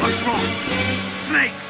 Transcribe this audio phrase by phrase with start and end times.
[0.00, 0.42] What's wrong?
[1.18, 1.67] Snake!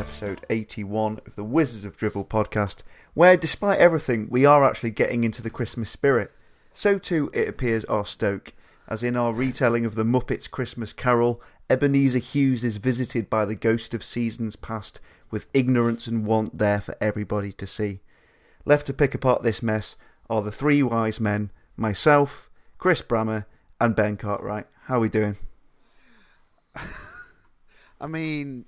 [0.00, 2.78] Episode 81 of the Wizards of Drivel podcast,
[3.12, 6.32] where despite everything, we are actually getting into the Christmas spirit.
[6.72, 8.54] So too, it appears, our Stoke,
[8.88, 13.54] as in our retelling of the Muppets Christmas Carol, Ebenezer Hughes is visited by the
[13.54, 15.00] ghost of seasons past,
[15.30, 18.00] with ignorance and want there for everybody to see.
[18.64, 19.96] Left to pick apart this mess
[20.30, 22.48] are the three wise men, myself,
[22.78, 23.44] Chris Brammer,
[23.78, 24.66] and Ben Cartwright.
[24.84, 25.36] How are we doing?
[28.00, 28.64] I mean,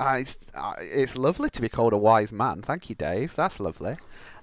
[0.00, 2.62] I, it's, I, it's lovely to be called a wise man.
[2.62, 3.34] Thank you, Dave.
[3.36, 3.96] That's lovely.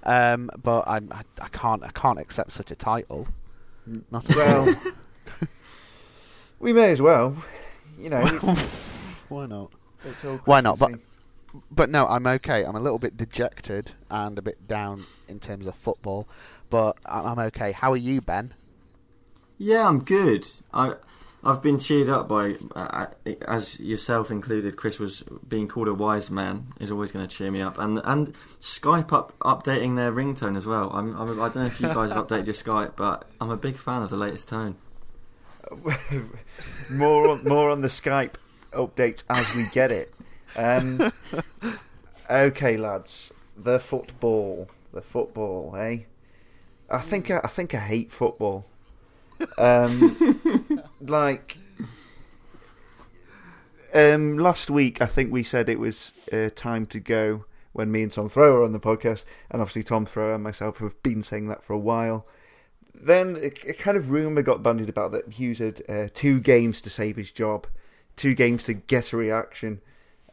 [0.03, 3.27] Um, but I, I, I can't, I can't accept such a title.
[4.11, 4.75] Not at Well,
[6.59, 7.35] we may as well.
[7.99, 8.25] You know.
[9.29, 9.71] Why not?
[10.05, 10.79] it's all Why not?
[10.79, 10.99] But-
[11.71, 12.63] But no, I'm okay.
[12.63, 16.27] I'm a little bit dejected and a bit down in terms of football,
[16.69, 17.71] but I- I'm okay.
[17.71, 18.53] How are you, Ben?
[19.57, 20.45] Yeah, I'm good.
[20.71, 20.93] I
[21.47, 23.05] I've been cheered up by, uh,
[23.47, 24.75] as yourself included.
[24.75, 28.01] Chris was being called a wise man is always going to cheer me up, and
[28.03, 30.89] and Skype up updating their ringtone as well.
[30.93, 33.55] I'm, I'm I don't know if you guys have updated your Skype, but I'm a
[33.55, 34.75] big fan of the latest tone.
[36.91, 38.33] more on, more on the Skype
[38.73, 40.13] updates as we get it.
[40.57, 41.13] Um,
[42.29, 45.99] okay, lads, the football, the football, eh?
[46.89, 48.65] I think I, I think I hate football.
[49.57, 50.17] Um,
[51.09, 51.57] like
[53.93, 58.03] um, last week, I think we said it was uh, time to go when me
[58.03, 61.47] and Tom Thrower on the podcast, and obviously Tom Thrower and myself have been saying
[61.47, 62.25] that for a while.
[62.93, 66.81] Then a, a kind of rumour got bandied about that Hughes had uh, two games
[66.81, 67.67] to save his job,
[68.15, 69.81] two games to get a reaction,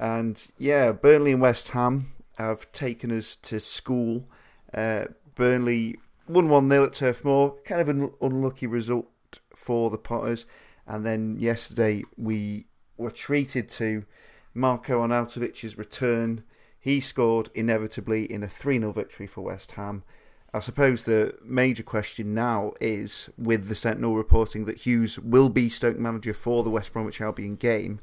[0.00, 4.28] and yeah, Burnley and West Ham have taken us to school.
[4.72, 5.04] Uh,
[5.34, 9.08] Burnley won 1 0 at Turf Moor, kind of an unlucky result
[9.54, 10.46] for the Potters.
[10.86, 14.04] And then yesterday we were treated to
[14.52, 16.44] Marco Arnautovic's return.
[16.78, 20.04] He scored inevitably in a 3 0 victory for West Ham.
[20.52, 25.68] I suppose the major question now is with the Sentinel reporting that Hughes will be
[25.68, 27.98] Stoke manager for the West Bromwich Albion game.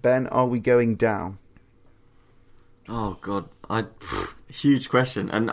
[0.00, 1.38] Ben, are we going down?
[2.88, 3.86] Oh God, I
[4.48, 5.52] huge question, and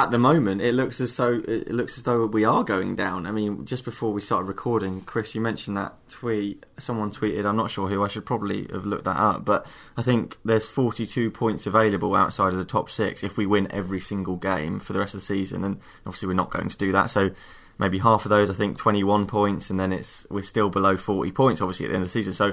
[0.00, 3.26] at the moment it looks as though it looks as though we are going down.
[3.26, 6.66] I mean, just before we started recording, Chris, you mentioned that tweet.
[6.78, 7.44] Someone tweeted.
[7.44, 8.02] I'm not sure who.
[8.02, 9.66] I should probably have looked that up, but
[9.96, 14.00] I think there's 42 points available outside of the top six if we win every
[14.00, 16.92] single game for the rest of the season, and obviously we're not going to do
[16.92, 17.10] that.
[17.10, 17.30] So
[17.78, 21.32] maybe half of those, I think, 21 points, and then it's we're still below 40
[21.32, 22.32] points, obviously at the end of the season.
[22.32, 22.52] So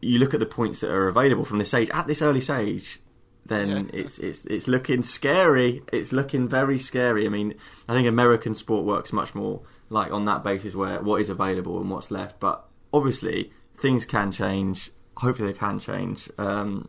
[0.00, 3.00] you look at the points that are available from this stage at this early stage
[3.48, 5.82] then it's it's it's looking scary.
[5.92, 7.26] It's looking very scary.
[7.26, 7.54] I mean,
[7.88, 11.80] I think American sport works much more like on that basis where what is available
[11.80, 12.40] and what's left.
[12.40, 14.90] But obviously, things can change.
[15.16, 16.28] Hopefully, they can change.
[16.38, 16.88] Um,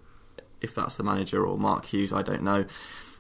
[0.62, 2.66] if that's the manager or Mark Hughes, I don't know.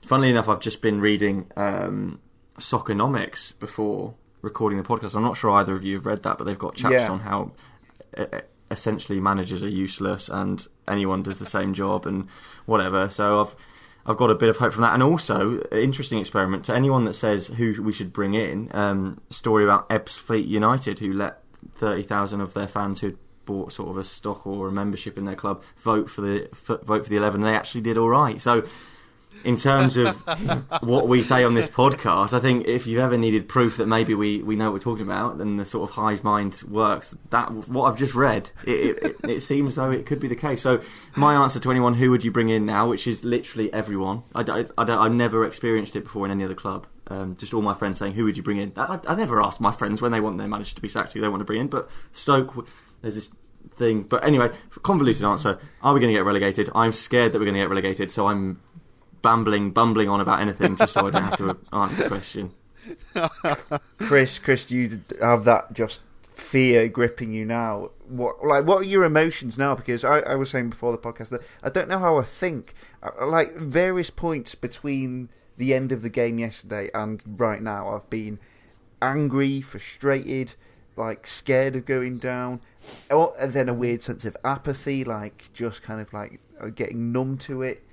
[0.06, 2.20] Funnily enough, I've just been reading um,
[2.58, 5.16] Soccernomics before recording the podcast.
[5.16, 7.12] I'm not sure either of you have read that, but they've got chapters Yeah.
[7.12, 7.52] on how
[8.18, 8.26] uh,
[8.72, 12.28] essentially managers are useless and anyone does the same job and
[12.66, 13.10] whatever.
[13.10, 13.56] So I've
[14.06, 17.14] I've got a bit of hope from that, and also interesting experiment to anyone that
[17.14, 18.70] says who we should bring in.
[18.74, 21.42] Um, story about Ebbsfleet United who let
[21.76, 25.26] thirty thousand of their fans who bought sort of a stock or a membership in
[25.26, 27.42] their club vote for the vote for the eleven.
[27.42, 28.42] They actually did all right.
[28.42, 28.64] So
[29.44, 30.16] in terms of
[30.82, 34.14] what we say on this podcast, I think if you've ever needed proof that maybe
[34.14, 37.16] we, we know what we're talking about, then the sort of hive mind works.
[37.30, 40.62] That what I've just read, it, it, it seems though it could be the case.
[40.62, 40.82] So
[41.16, 42.90] my answer to anyone, who would you bring in now?
[42.90, 44.24] Which is literally everyone.
[44.36, 46.88] I, I, don't- I've never experienced it before in any other club.
[47.10, 49.62] Um, just all my friends saying, "Who would you bring in?" I, I never ask
[49.62, 51.62] my friends when they want their manager to be sacked who they want to bring
[51.62, 51.68] in.
[51.68, 52.68] But Stoke,
[53.02, 53.30] there's this
[53.78, 54.04] thing.
[54.04, 54.52] But anyway,
[54.84, 55.58] convoluted answer.
[55.82, 56.70] Are we going to get relegated?
[56.76, 58.12] I'm scared that we're going to get relegated.
[58.12, 58.60] So I'm
[59.28, 62.52] bambling, bumbling on about anything just so I don't have to answer the question.
[63.98, 66.02] Chris, Chris, do you have that just
[66.34, 67.92] fear gripping you now?
[68.08, 69.76] What like what are your emotions now?
[69.76, 72.74] Because I, I was saying before the podcast that I don't know how I think.
[73.04, 78.10] Uh, Like various points between the end of the game yesterday and right now, I've
[78.10, 78.40] been
[79.02, 80.54] angry, frustrated,
[80.96, 82.62] like scared of going down,
[83.12, 87.12] or, and then a weird sense of apathy, like just kind of like uh, getting
[87.12, 87.84] numb to it.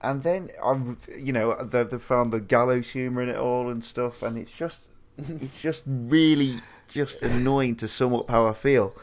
[0.00, 4.22] And then I've, you know, they've, found the gallows humour in it all and stuff,
[4.22, 8.94] and it's just it's just really just annoying to sum up how I feel.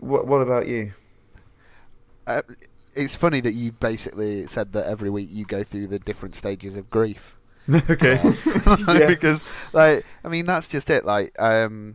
[0.00, 0.92] What, what about you?
[2.26, 2.42] Uh,
[2.94, 6.76] it's funny that you basically said that every week you go through the different stages
[6.76, 7.36] of grief.
[7.90, 8.20] okay.
[8.66, 9.06] Like, Yeah.
[9.06, 11.94] because like I mean that's just it like um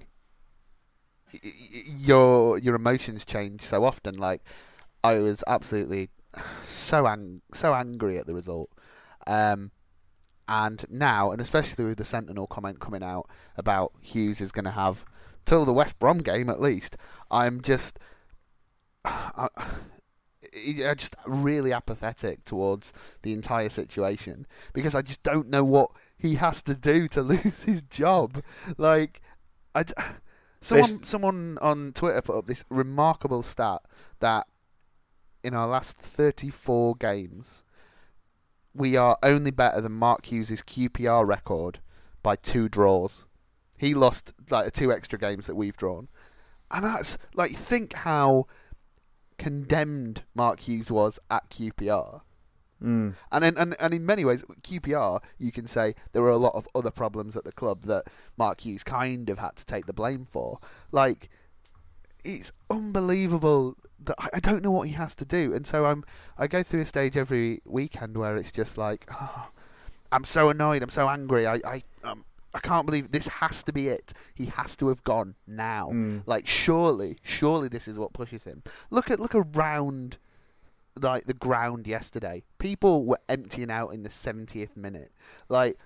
[2.00, 4.42] your your emotions change so often like
[5.04, 6.10] I was absolutely
[6.70, 8.70] so ang- so angry at the result
[9.26, 9.72] um
[10.48, 14.72] and now and especially with the Sentinel comment coming out about Hughes is going to
[14.72, 15.04] have
[15.46, 16.98] till the West Brom game at least
[17.30, 18.00] I'm just
[19.06, 19.50] I,
[20.66, 22.94] I just really apathetic towards
[23.24, 27.64] the entire situation because I just don't know what he has to do to lose
[27.64, 28.44] his job.
[28.78, 29.22] Like,
[29.76, 29.86] I
[30.62, 33.82] someone someone on Twitter put up this remarkable stat
[34.20, 34.48] that
[35.44, 37.64] in our last 34 games,
[38.74, 41.80] we are only better than Mark Hughes' QPR record
[42.22, 43.26] by two draws.
[43.78, 46.10] He lost like the two extra games that we've drawn,
[46.72, 48.48] and that's like think how
[49.38, 52.22] condemned Mark Hughes was at QPR.
[52.84, 53.16] Mm.
[53.32, 56.56] And in, and, and in many ways, QPR, you can say there were a lot
[56.56, 58.06] of other problems at the club that
[58.38, 60.60] Mark Hughes kind of had to take the blame for.
[60.92, 61.30] Like,
[62.24, 63.76] it's unbelievable
[64.06, 65.54] that I, don't know what he has to do.
[65.54, 66.04] And so I'm
[66.38, 69.50] I go through a stage every weekend where it's just like, oh,
[70.12, 72.24] I'm so annoyed, I'm so angry, I I um,
[72.54, 74.14] I can't believe this has to be it.
[74.34, 75.90] He has to have gone now.
[75.92, 76.24] Mm.
[76.26, 78.64] Like surely, surely this is what pushes him.
[78.90, 80.18] Look at look around
[80.96, 82.44] like the ground yesterday.
[82.58, 85.12] People were emptying out in the 70th minute.
[85.50, 85.78] Like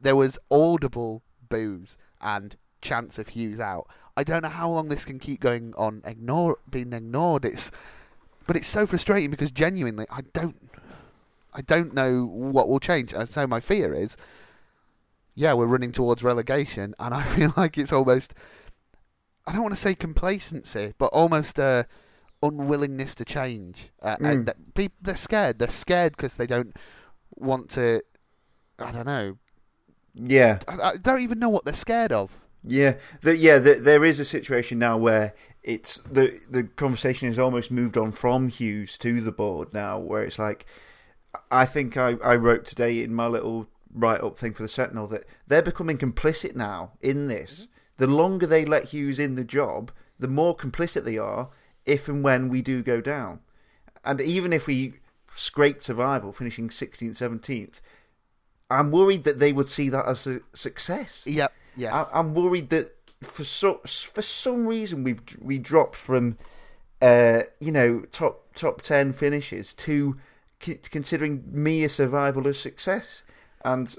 [0.00, 3.88] there was audible boos and chance of Hughes out.
[4.16, 7.44] I don't know how long this can keep going on ignore being ignored.
[7.44, 7.70] It's
[8.46, 10.70] but it's so frustrating because genuinely I don't
[11.54, 13.12] I don't know what will change.
[13.12, 14.16] And so my fear is
[15.34, 18.34] yeah, we're running towards relegation and I feel like it's almost
[19.46, 21.86] I don't want to say complacency, but almost a
[22.42, 23.90] unwillingness to change.
[24.02, 24.32] Uh, Mm.
[24.32, 25.58] And that peop they're scared.
[25.58, 26.76] They're scared because they don't
[27.34, 28.02] want to.
[28.78, 29.38] I don't know.
[30.14, 30.58] Yeah.
[30.68, 32.36] I, I don't even know what they're scared of.
[32.64, 33.58] Yeah, the, yeah.
[33.58, 38.12] The, there is a situation now where it's the the conversation has almost moved on
[38.12, 40.66] from Hughes to the board now, where it's like,
[41.50, 45.06] I think I, I wrote today in my little write up thing for the Sentinel
[45.08, 47.52] that they're becoming complicit now in this.
[47.62, 47.68] Mm-hmm.
[47.98, 51.48] The longer they let Hughes in the job, the more complicit they are
[51.84, 53.40] if and when we do go down.
[54.04, 54.94] And even if we
[55.34, 57.80] scrape survival, finishing 16th, 17th,
[58.70, 61.22] I'm worried that they would see that as a success.
[61.26, 61.52] Yep.
[61.76, 61.94] Yeah.
[61.94, 66.38] I, I'm worried that for so, for some reason we've we dropped from
[67.00, 70.16] uh, you know top top ten finishes to
[70.60, 73.22] c- considering me a survival a success,
[73.64, 73.94] and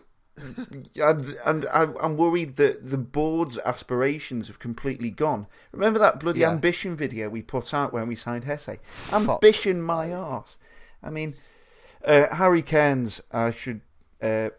[0.96, 5.48] and, and I, I'm worried that the board's aspirations have completely gone.
[5.72, 6.50] Remember that bloody Yeah.
[6.52, 8.80] ambition video we put out when we signed Jesé?
[9.12, 10.58] Ambition, my arse.
[11.04, 11.36] I mean,
[12.04, 13.82] uh, Harry Cairns, I should
[14.22, 14.50] uh,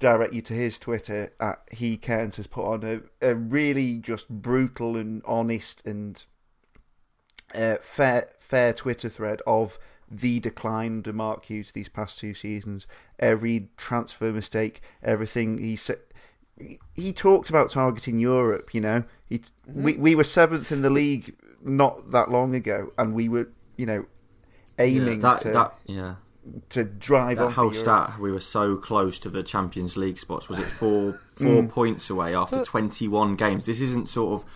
[0.00, 4.28] direct you to his Twitter at he Cairns has put on a, a really just
[4.28, 6.24] brutal and honest and
[7.54, 9.78] uh, fair fair Twitter thread of
[10.10, 12.86] the decline of Mark Hughes these past two seasons.
[13.18, 15.98] Every transfer mistake, everything he said.
[16.94, 18.74] He talked about targeting Europe.
[18.74, 23.14] You know, he we we were seventh in the league not that long ago, and
[23.14, 24.06] we were you know
[24.78, 26.14] aiming yeah, that, to that, yeah.
[26.70, 30.48] To drive That whole stat, we were so close to the Champions League spots.
[30.48, 31.68] Was it four four Mm.
[31.70, 33.66] points away after 21 games?
[33.66, 34.48] This isn't sort of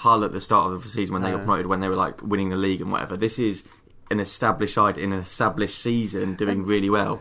[0.00, 2.22] Hull at the start of the season when they got promoted, when they were like
[2.22, 3.16] winning the league and whatever.
[3.16, 3.64] This is
[4.10, 7.20] an established side in an established season doing really well.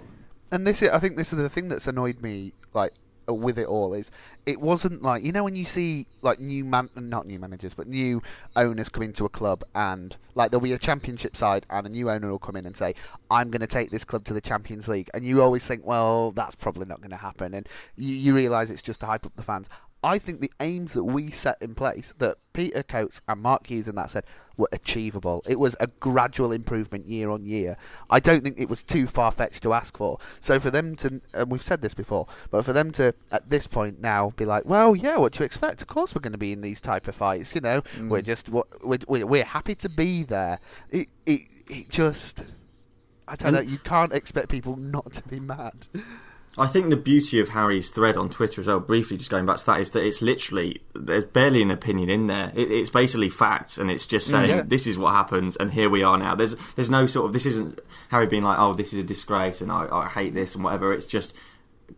[0.51, 2.95] and this is, I think this is the thing that's annoyed me like uh,
[3.27, 4.11] Uh, with it all is
[4.45, 7.87] it wasn't like you know when you see like new man not new managers but
[7.87, 8.21] new
[8.55, 12.09] owners come into a club and like there'll be a championship side and a new
[12.09, 12.93] owner will come in and say
[13.31, 15.09] I'm going to take this club to the Champions League.
[15.13, 17.53] And you always think well that's probably not going to happen.
[17.53, 19.69] And you, you realize it's just to hype up the fans
[20.05, 23.87] I think the aims that we set in place, that Peter Coates and Mark Hughes
[23.87, 24.23] and that said,
[24.55, 25.43] were achievable.
[25.49, 27.75] It was a gradual improvement year on year.
[28.11, 30.19] I don't think it was too far fetched to ask for.
[30.41, 33.65] So for them to, and we've said this before, but for them to at this
[33.65, 35.81] point now be like, well, yeah, what do you expect?
[35.81, 37.55] Of course we're going to be in these type of fights.
[37.55, 38.07] You know, mm.
[38.07, 40.59] we're just what we're, we're, we're happy to be there.
[40.91, 42.43] It it it just.
[43.27, 43.59] I don't know.
[43.59, 45.87] You can't expect people not to be mad.
[46.57, 49.57] I think the beauty of Harry's thread on Twitter as well, briefly just going back
[49.57, 52.51] to that, is that it's literally there's barely an opinion in there.
[52.55, 54.31] It, it's basically facts, and it's just mm.
[54.31, 54.63] saying Yeah.
[54.65, 56.35] this is what happens, and here we are now.
[56.35, 59.59] There's there's no sort of this isn't Harry being like, oh, this is a disgrace,
[59.59, 60.93] and I, I hate this, and whatever.
[60.93, 61.33] It's just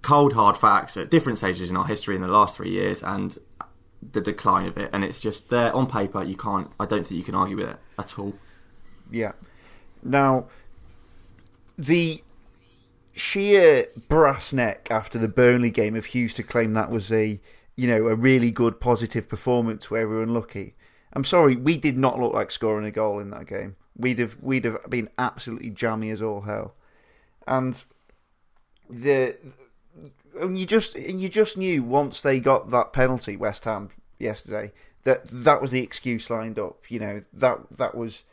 [0.02, 3.38] cold hard facts at different stages in our history in the last three years, and
[4.12, 6.24] the decline of it, and it's just there on paper.
[6.24, 6.70] You can't.
[6.80, 8.34] I don't think you can argue with it at all.
[9.12, 9.34] Yeah.
[10.04, 10.48] Now,
[11.78, 12.24] the
[13.18, 17.40] sheer brass neck after the Burnley game of Hughes to claim that was a
[17.76, 20.76] you know a really good positive performance where we were unlucky.
[21.14, 23.76] I'm sorry, we did not look like scoring a goal in that game.
[23.96, 26.76] We'd have we'd have been absolutely jammy as all hell,
[27.48, 27.84] and
[28.90, 29.36] the
[30.40, 34.72] and you just you just knew once they got that penalty, West Ham yesterday,
[35.04, 36.90] that that was the excuse lined up.
[36.90, 38.24] You know that that was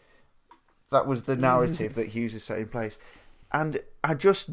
[0.90, 1.94] that was the narrative mm.
[1.96, 2.98] that Hughes has set in place,
[3.52, 4.50] and I just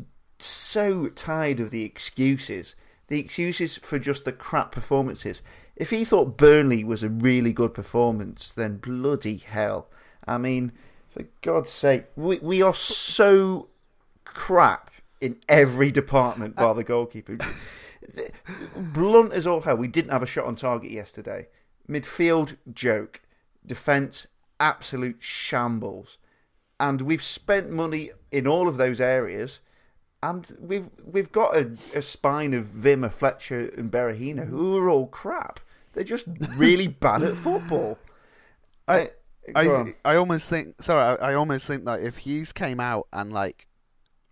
[0.48, 2.75] so tired of the excuses.
[3.07, 5.41] The excuses for just the crap performances.
[5.75, 9.88] If he thought Burnley was a really good performance, then bloody hell.
[10.27, 10.71] I mean,
[11.10, 13.69] for God's sake, we we are so
[14.24, 17.38] crap in every department bar the goalkeeper.
[18.75, 19.77] Blunt as all hell.
[19.77, 21.48] We didn't have a shot on target yesterday.
[21.89, 23.21] Midfield joke.
[23.65, 24.27] Defence
[24.60, 26.17] absolute shambles.
[26.79, 29.60] And we've spent money in all of those areas.
[30.23, 35.07] And we've we've got a, a spine of Wimmer, Fletcher, and Berahino who are all
[35.07, 35.59] crap.
[35.93, 37.97] They're just really bad at football.
[38.87, 39.11] I
[39.55, 43.33] I, I almost think sorry I, I almost think that if Hughes came out and
[43.33, 43.67] like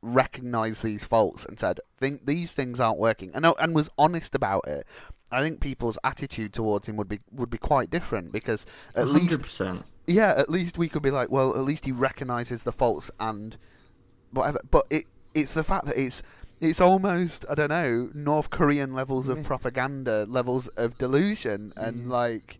[0.01, 4.65] recognized these faults and said think these things aren't working and and was honest about
[4.67, 4.86] it
[5.31, 8.65] I think people's attitude towards him would be would be quite different because
[8.96, 9.91] at least hundred percent.
[10.08, 13.58] yeah at least we could be like well at least he recognizes the faults and
[14.31, 16.22] whatever but it it's the fact that it's
[16.60, 22.12] it's almost I don't know North Korean levels of propaganda levels of delusion and mm-hmm.
[22.12, 22.60] like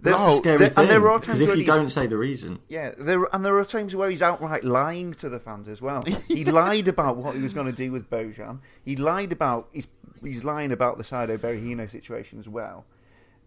[0.00, 0.78] There's- That's a scary there- thing.
[0.78, 3.44] and there are because times if you he's- don't say the reason, Yeah, there and
[3.44, 6.02] there are times where he's outright lying to the fans as well.
[6.28, 8.58] He lied about what he was going to do with Bojan.
[8.84, 9.88] He lied about he's
[10.22, 12.84] he's lying about the Saido Berahino situation as well.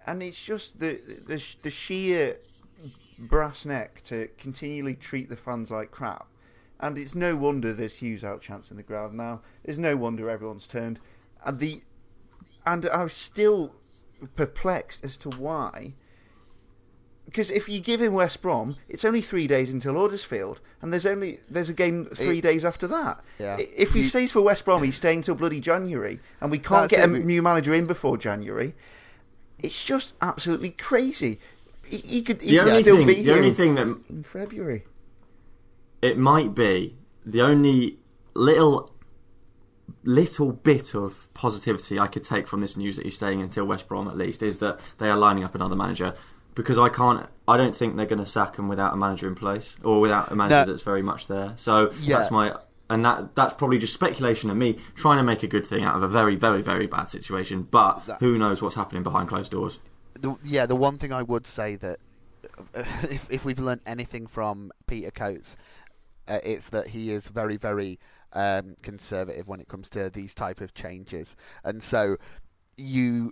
[0.08, 2.38] And it's just the the the sheer
[3.19, 6.25] brass neck to continually treat the fans like crap.
[6.79, 9.41] And it's no wonder there's Hughes out chance in the ground now.
[9.65, 11.00] There's no wonder everyone's turned.
[11.45, 11.81] And the
[12.65, 13.74] and I was still
[14.36, 15.93] perplexed as to why
[17.25, 21.05] because if you give him West Brom, it's only three days until Huddersfield, and there's
[21.05, 23.24] only there's a game three It- days after that.
[23.38, 23.57] Yeah.
[23.59, 26.89] If he You- stays for West Brom, he's staying till bloody January, and we can't
[26.89, 28.74] That's get a new manager in before January.
[29.59, 31.39] It's just absolutely crazy.
[31.86, 34.24] He, he could, he could still thing, be the here only in- thing that in
[34.24, 34.86] February.
[36.01, 37.99] It might be the only
[38.33, 38.91] little
[40.03, 43.87] little bit of positivity I could take from this news that he's staying until West
[43.87, 46.13] Brom at least is that they are lining up another manager
[46.55, 49.35] because I can't I don't think they're going to sack him without a manager in
[49.35, 50.71] place or without a manager No.
[50.71, 52.17] that's very much there so Yeah.
[52.19, 52.55] that's my
[52.89, 55.95] and that that's probably just speculation of me trying to make a good thing out
[55.95, 59.51] of a very very very bad situation but That- who knows what's happening behind closed
[59.51, 59.79] doors
[60.21, 61.97] the, yeah, the one thing I would say that
[62.73, 65.55] if if we've learnt anything from Peter Coates,
[66.29, 68.00] uh, it's that he is very very
[68.33, 72.17] um, conservative when it comes to these type of changes, and so
[72.77, 73.31] you.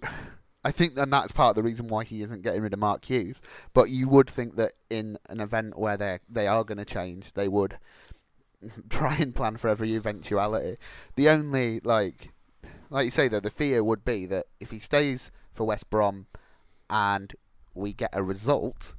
[0.63, 3.06] I think, and that's part of the reason why he isn't getting rid of Mark
[3.06, 3.42] Hughes.
[3.74, 7.32] But you would think that in an event where they they are going to change,
[7.34, 7.77] they would
[8.89, 10.77] try and plan for every eventuality.
[11.16, 12.32] The only like,
[12.89, 16.27] like you say though, the fear would be that if he stays for West Brom
[16.89, 17.34] and
[17.74, 18.96] we get a result,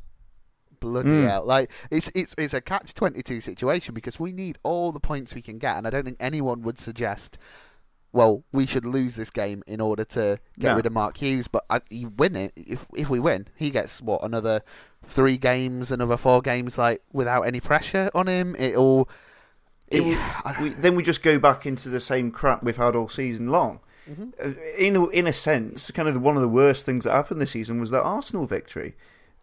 [0.80, 1.28] bloody Mm.
[1.28, 1.44] hell!
[1.44, 5.34] Like it's it's it's a catch twenty two situation because we need all the points
[5.34, 7.38] we can get, and I don't think anyone would suggest.
[8.10, 10.76] Well, we should lose this game in order to get No.
[10.76, 11.46] rid of Mark Hughes.
[11.46, 14.62] But I, you win it if if we win, he gets what another
[15.04, 18.56] three games, another four games, like without any pressure on him.
[18.58, 19.08] It'll.
[19.88, 22.96] It It, I- we, then we just go back into the same crap we've had
[22.96, 23.80] all season long.
[24.10, 24.28] Mm-hmm.
[24.42, 27.42] Uh, In a, in a sense, kind of one of the worst things that happened
[27.42, 28.96] this season was that Arsenal victory,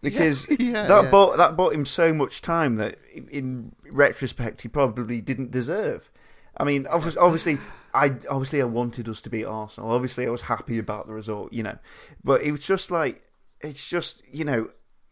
[0.05, 1.11] because yeah, that yeah.
[1.11, 6.11] bought that bought him so much time that, in retrospect, he probably didn't deserve.
[6.57, 7.57] I mean, obviously, obviously,
[7.93, 9.91] I obviously I wanted us to beat Arsenal.
[9.91, 11.77] Obviously, I was happy about the result, you know,
[12.23, 13.23] but it was just like
[13.61, 14.69] it's just you know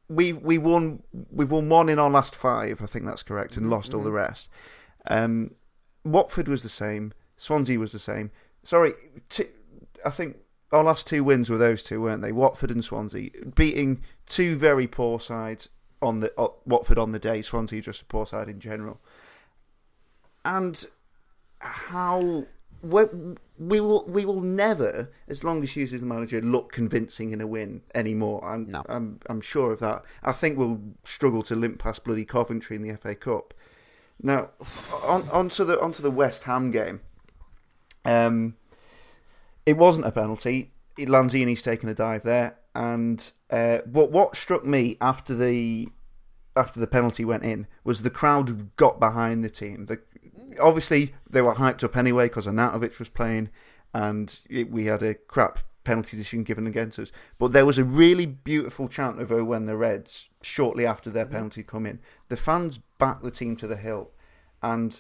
[0.08, 2.82] we we won we've won one in our last five.
[2.82, 4.48] I think that's correct, and lost all the rest.
[5.08, 5.56] Um,
[6.06, 7.14] Watford was the same.
[7.36, 8.32] Swansea was the same.
[8.64, 8.94] Sorry,
[9.30, 9.48] two,
[10.06, 10.38] I think
[10.74, 12.32] our last two wins were those two, weren't they?
[12.32, 15.70] Watford and Swansea, beating two very poor sides
[16.02, 17.42] on the uh, Watford on the day.
[17.42, 19.00] Swansea just a poor side in general.
[20.44, 20.84] And
[21.60, 22.46] how
[22.82, 23.04] we,
[23.58, 27.40] we will we will never, as long as Hughes is the manager, look convincing in
[27.40, 28.44] a win anymore.
[28.44, 28.84] I'm No.
[28.90, 30.04] I'm I'm sure of that.
[30.24, 33.54] I think we'll struggle to limp past bloody Coventry in the FA Cup.
[34.22, 34.50] Now,
[35.04, 37.02] on onto the onto the West Ham game.
[38.06, 38.56] Um,
[39.66, 40.72] it wasn't a penalty.
[40.98, 42.58] Lanzini's taken a dive there.
[42.76, 45.90] and uh, but what struck me after the
[46.56, 49.86] after the penalty went in was the crowd got behind the team.
[49.86, 50.00] The,
[50.60, 53.50] obviously, they were hyped up anyway because Arnautovic was playing,
[53.94, 57.12] and it, we had a crap penalty decision given against us.
[57.38, 61.26] But there was a really beautiful chant of "Oh, when the Reds" shortly after their
[61.26, 62.00] penalty come in.
[62.30, 64.12] The fans backed the team to the hill,
[64.62, 65.00] and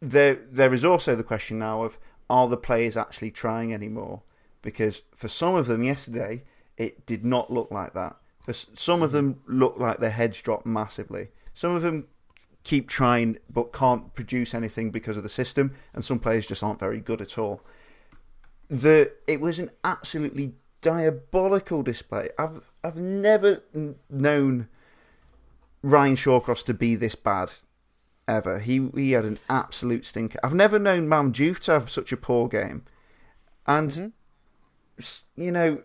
[0.00, 1.98] there there is also the question now of
[2.28, 4.22] are the players actually trying anymore?
[4.62, 6.42] Because for some of them yesterday,
[6.76, 8.16] it did not look like that.
[8.44, 9.16] For some of mm-hmm.
[9.16, 11.28] them look like their heads dropped massively.
[11.54, 12.06] Some of them
[12.64, 16.80] keep trying but can't produce anything because of the system, and some players just aren't
[16.80, 17.60] very good at all.
[18.68, 22.30] The it was an absolutely diabolical display.
[22.38, 24.68] I've I've never n- known
[25.82, 27.52] Ryan Shawcross to be this bad
[28.28, 28.58] ever.
[28.60, 30.38] He he had an absolute stinker.
[30.42, 32.84] I've never known Mame to have such a poor game,
[33.66, 34.12] and
[34.98, 35.82] s- you know.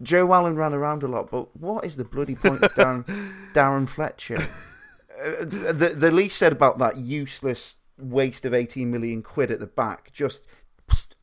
[0.00, 3.04] Joe Allen ran around a lot, but what is the bloody point of Darren,
[3.54, 4.36] Darren Fletcher?
[5.20, 9.66] Uh, the the least said about that useless waste of eighteen million quid at the
[9.66, 10.42] back, just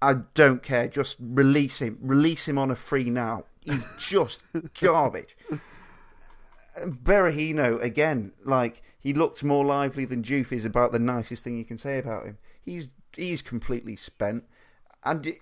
[0.01, 0.89] I don't care.
[0.89, 1.97] Just release him.
[2.01, 3.45] Release him on a free now.
[3.61, 4.43] He's just
[4.81, 5.37] garbage.
[6.79, 11.65] Berahino again, like he looked more lively than Juve is about the nicest thing you
[11.65, 12.37] can say about him.
[12.63, 14.45] He's he's completely spent,
[15.03, 15.33] and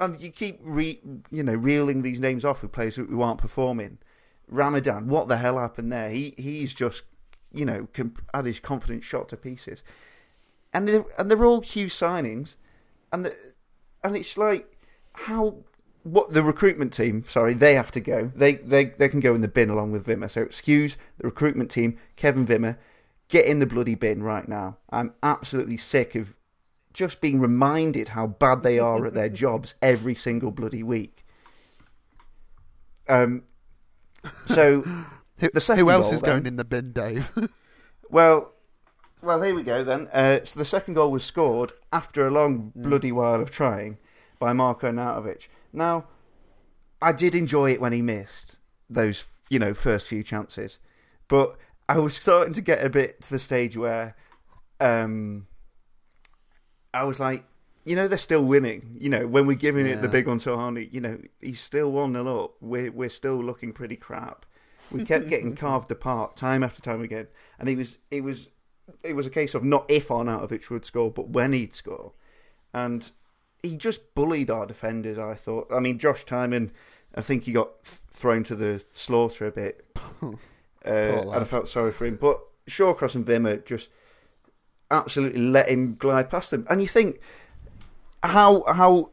[0.00, 1.00] and you keep re,
[1.30, 3.98] you know reeling these names off with players who aren't performing.
[4.48, 6.10] Ramadan, what the hell happened there?
[6.10, 7.02] He he's just
[7.52, 9.82] you know com- had his confidence shot to pieces,
[10.72, 12.54] and they're, and they're all huge signings,
[13.12, 13.34] and the,
[14.04, 14.70] and it's like
[15.14, 15.64] how
[16.06, 19.40] what the recruitment team sorry they have to go they they they can go in
[19.40, 22.76] the bin along with Wimmer so excuse the recruitment team Kevin Wimmer
[23.28, 26.36] get in the bloody bin right now I'm absolutely sick of
[26.92, 31.24] just being reminded how bad they are at their jobs every single bloody week
[33.08, 33.42] um
[34.44, 34.82] so
[35.38, 36.30] Who, The second who else goal, is then.
[36.30, 37.28] going in the bin, Dave?
[38.08, 38.52] Well,
[39.20, 40.08] well, here we go then.
[40.12, 42.82] Uh, so the second goal was scored after a long Mm.
[42.84, 43.98] bloody while of trying
[44.38, 45.48] by Marco Arnautovic.
[45.76, 46.06] Now,
[47.02, 48.58] I did enjoy it when he missed
[48.88, 50.78] those, you know, first few chances,
[51.28, 51.56] but
[51.88, 54.16] I was starting to get a bit to the stage where,
[54.80, 55.46] um,
[56.94, 57.44] I was like,
[57.84, 58.96] you know, they're still winning.
[58.98, 61.92] You know, when we're giving it the big one to Harney, you know, he's still
[61.92, 62.54] one 0 up.
[62.60, 64.44] We're we're still looking pretty crap.
[64.90, 67.28] We kept getting carved apart time after time again,
[67.60, 68.48] and it was it was
[69.04, 72.12] it was a case of not if Arnautovic would score, but when he'd score,
[72.74, 73.12] and
[73.62, 75.18] he just bullied our defenders.
[75.18, 75.68] I thought.
[75.72, 76.70] I mean, Josh Tymon,
[77.14, 79.84] I think he got thrown to the slaughter a bit,
[80.22, 80.28] uh,
[80.84, 82.16] and I felt sorry for him.
[82.20, 83.88] But Shawcross and Wimmer just
[84.90, 87.20] absolutely let him glide past them, and you think
[88.22, 89.10] how how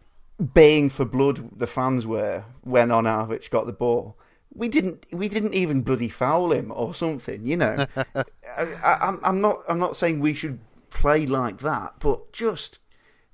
[0.54, 4.18] baying for blood the fans were when Arnautovic got the ball.
[4.56, 7.88] We didn't we didn't even bloody foul him or something, you know.
[8.16, 8.24] I,
[8.58, 12.80] I, I'm I'm not I'm not saying we should play like that, but just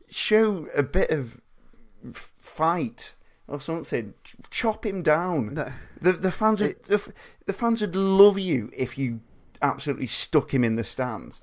[0.10, 1.40] show a bit of
[2.14, 3.14] fight
[3.48, 4.14] or something.
[4.24, 5.54] Ch- Chop him down.
[5.54, 5.72] No.
[6.02, 7.14] The the fans would, the,
[7.46, 9.22] the fans would love you if you
[9.62, 11.42] absolutely stuck him in the stands.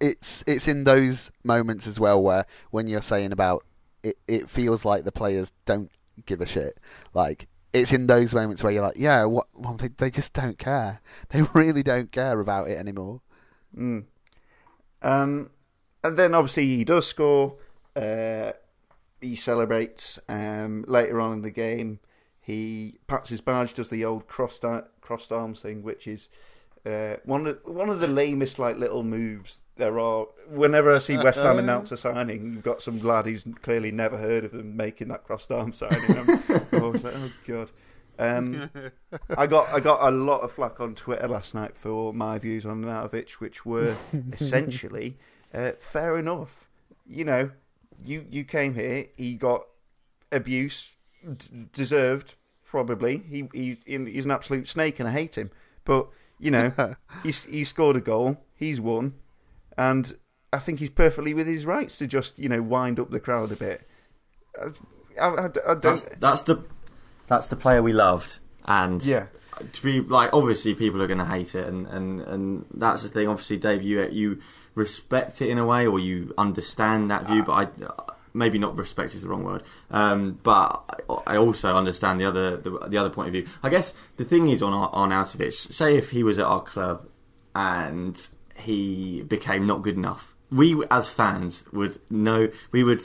[0.00, 3.64] it's it's in those moments as well where when you're saying about
[4.02, 5.90] it, it feels like the players don't
[6.26, 6.78] give a shit.
[7.14, 9.46] Like it's in those moments where you're like, yeah, what?
[9.54, 11.00] Well, they they just don't care.
[11.30, 13.20] They really don't care about it anymore.
[13.76, 14.04] Mm.
[15.02, 15.50] Um,
[16.04, 17.56] and then obviously he does score.
[17.94, 18.52] Uh,
[19.20, 20.18] he celebrates.
[20.28, 22.00] Um, later on in the game,
[22.40, 24.64] he pats his badge, does the old crossed
[25.00, 26.28] crossed arms thing, which is
[26.86, 30.26] uh, one of one of the lamest like little moves there are.
[30.48, 34.16] Whenever I see West Ham announce a signing, you've got some lad who's clearly never
[34.16, 36.16] heard of them making that crossed arm signing.
[36.16, 36.30] I'm,
[36.72, 37.70] I'm always like, oh god.
[38.20, 38.70] Um,
[39.36, 42.66] I got I got a lot of flack on Twitter last night for my views
[42.66, 43.94] on Arnautovic, which were
[44.32, 45.16] essentially
[45.54, 46.68] uh, fair enough.
[47.06, 47.50] You know,
[48.04, 49.64] you you came here, he got
[50.30, 52.34] abuse, d- deserved
[52.64, 53.18] probably.
[53.28, 55.50] He, he he's an absolute snake, and I hate him.
[55.84, 56.08] But
[56.38, 56.72] you know,
[57.22, 59.14] he's he scored a goal, he's won,
[59.76, 60.16] and
[60.52, 63.52] I think he's perfectly with his rights to just you know wind up the crowd
[63.52, 63.88] a bit.
[64.60, 64.68] I,
[65.20, 65.82] I, I- I don't.
[65.82, 66.64] That's that's the
[67.26, 69.26] that's the player we loved, and yeah.
[69.72, 73.08] to be like obviously people are going to hate it, and, and, and that's the
[73.08, 73.28] thing.
[73.28, 74.40] Obviously, Dave, you you
[74.78, 79.14] respect it in a way, or you understand that view, but I maybe not respect
[79.14, 79.62] is the wrong word.
[79.90, 83.46] Um, but I I also understand the other the, the other point of view.
[83.62, 85.72] I guess the thing is on on Arnautovic.
[85.72, 87.06] Say if he was at our club
[87.54, 93.02] and he became not good enough, we as fans would know we would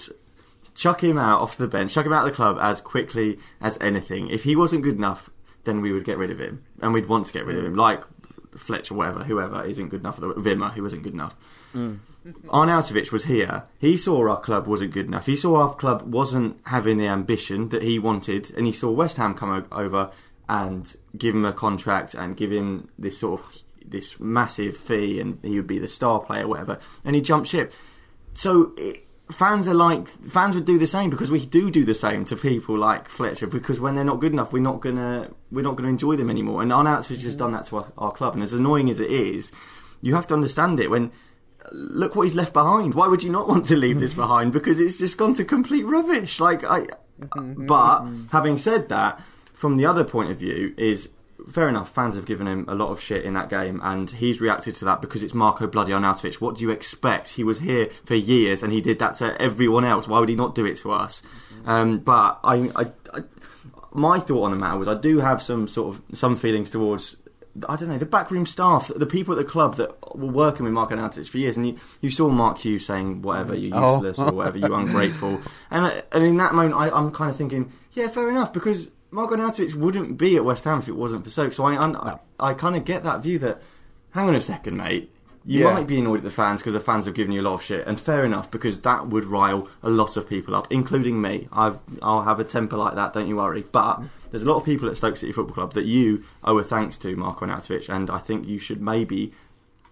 [0.75, 3.77] chuck him out off the bench, chuck him out of the club as quickly as
[3.81, 4.29] anything.
[4.29, 5.29] If he wasn't good enough,
[5.63, 7.75] then we would get rid of him, and we'd want to get rid of him,
[7.75, 8.03] like
[8.57, 10.17] Fletcher, whatever, whoever isn't good enough.
[10.19, 11.35] Wimmer, who wasn't good enough.
[11.73, 11.99] Mm.
[12.47, 13.63] Arnautovic was here.
[13.79, 15.25] He saw our club wasn't good enough.
[15.25, 19.17] He saw our club wasn't having the ambition that he wanted, and he saw West
[19.17, 20.11] Ham come o- over
[20.47, 25.39] and give him a contract and give him this sort of this massive fee, and
[25.41, 26.79] he would be the star player, whatever.
[27.03, 27.73] And he jumped ship.
[28.33, 31.93] So it, fans are like fans would do the same because we do do the
[31.93, 35.61] same to people like Fletcher because when they're not good enough, we're not gonna we're
[35.63, 36.61] not gonna enjoy them anymore.
[36.61, 37.37] And Arnautovic has mm-hmm.
[37.37, 39.51] done that to our, our club, and as annoying as it is,
[40.01, 41.11] you have to understand it when
[41.73, 42.93] look what he's left behind.
[42.93, 44.53] Why would you not want to leave this behind?
[44.53, 46.39] Because it's just gone to complete rubbish.
[46.39, 46.87] Like I,
[47.19, 47.65] mm-hmm.
[47.65, 48.27] but mm-hmm.
[48.27, 49.21] having said that,
[49.53, 51.09] from the other point of view, is
[51.49, 51.93] fair enough.
[51.93, 54.85] Fans have given him a lot of shit in that game, and he's reacted to
[54.85, 56.35] that because it's Marco Bloody Arnautovic.
[56.35, 57.29] What do you expect?
[57.29, 60.07] He was here for years, and he did that to everyone else.
[60.07, 61.21] Why would he not do it to us?
[61.55, 61.69] Mm-hmm.
[61.69, 63.23] Um, but I, I, I,
[63.93, 67.17] my thought on the matter was I do have some sort of some feelings towards
[67.69, 70.73] I don't know the backroom staff, the people at the club that were working with
[70.73, 73.95] Marco Arnautovic for years, and you, you saw Mark Hughes saying whatever you're Oh.
[73.97, 75.39] useless or whatever you're ungrateful,
[75.71, 78.89] and uh, and in that moment I, I'm kind of thinking yeah fair enough because
[79.11, 82.19] Marco Arnautovic wouldn't be at West Ham if it wasn't for Stoke, so I I,
[82.39, 83.61] I kind of get that view that
[84.11, 85.12] hang on a second mate.
[85.45, 85.73] You Yeah.
[85.73, 87.61] might be annoyed at the fans because the fans have given you a lot of
[87.63, 91.49] shit, and fair enough because that would rile a lot of people up, including me.
[91.51, 93.65] I've I'll have a temper like that, don't you worry.
[93.71, 94.01] But
[94.31, 96.97] there's a lot of people at Stoke City Football Club that you owe a thanks
[96.99, 99.33] to, Marco Arnautovic, and I think you should maybe,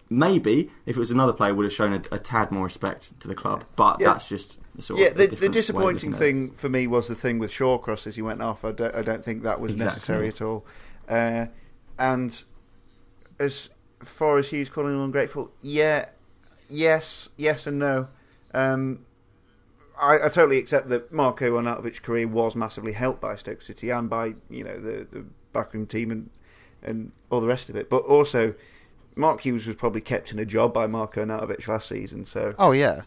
[0.08, 3.28] maybe if it was another player, would have shown a, a tad more respect to
[3.28, 3.64] the club.
[3.76, 4.12] But Yeah.
[4.14, 6.18] that's just sort Yeah, of a the, the disappointing looking at it.
[6.18, 8.64] thing for me was the thing with Shawcross as he went off.
[8.64, 9.84] I don't, I don't think that was Exactly.
[9.94, 10.64] necessary at all.
[11.10, 11.46] Uh,
[11.98, 12.42] and
[13.38, 13.68] as
[14.08, 16.06] far as Hughes calling him ungrateful, yeah,
[16.68, 18.08] yes, yes, and no.
[18.54, 19.04] Um,
[20.00, 24.08] I, I totally accept that Marco Arnautovic's career was massively helped by Stoke City and
[24.10, 26.30] by you know the the backroom team and
[26.82, 27.88] and all the rest of it.
[27.88, 28.54] But also,
[29.14, 32.72] Mark Hughes was probably kept in a job by Marco Arnautovic last season, so Oh
[32.72, 33.02] yeah.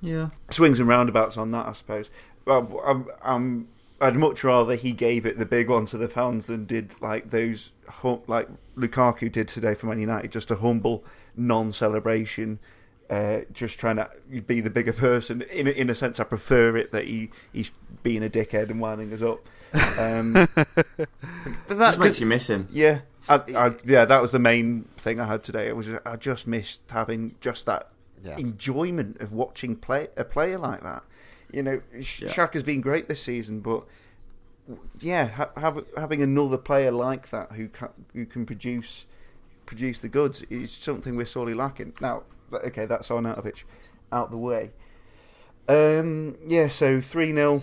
[0.00, 2.10] Yeah, swings and roundabouts on that, I suppose.
[2.44, 3.68] Well, I'm, I'm,
[4.02, 7.30] I'd much rather he gave it the big one to the fans than did like
[7.30, 7.73] those hum-
[8.26, 11.04] like Lukaku did today for Man United, just a humble
[11.36, 12.58] non-celebration,
[13.10, 14.08] uh, just trying to
[14.46, 15.42] be the bigger person.
[15.42, 18.80] In a, in a sense, I prefer it that he he's being a dickhead and
[18.80, 19.40] winding us up.
[19.98, 21.08] Um, that
[21.68, 22.68] just makes you miss him.
[22.72, 25.66] yeah, I, I, yeah, that was the main thing I had today.
[25.68, 27.90] It was I just missed having just that
[28.24, 28.36] Yeah.
[28.36, 31.02] enjoyment of watching play a player like that.
[31.52, 32.28] You know, Sh- Yeah.
[32.28, 33.84] Shaq has been great this season, but
[35.00, 39.06] yeah, ha- have, having another player like that who can, who can produce
[39.66, 41.94] produce the goods is something we're sorely lacking.
[42.00, 43.64] Now, okay, that's Arnautovic
[44.12, 44.72] out the way.
[45.68, 47.62] Um, yeah, so three 0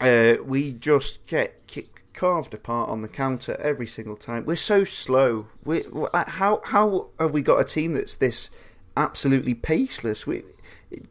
[0.00, 4.44] uh, we just get kick, carved apart on the counter every single time.
[4.46, 5.48] We're so slow.
[5.64, 8.50] We how how have we got a team that's this
[8.96, 10.26] absolutely paceless?
[10.26, 10.42] We,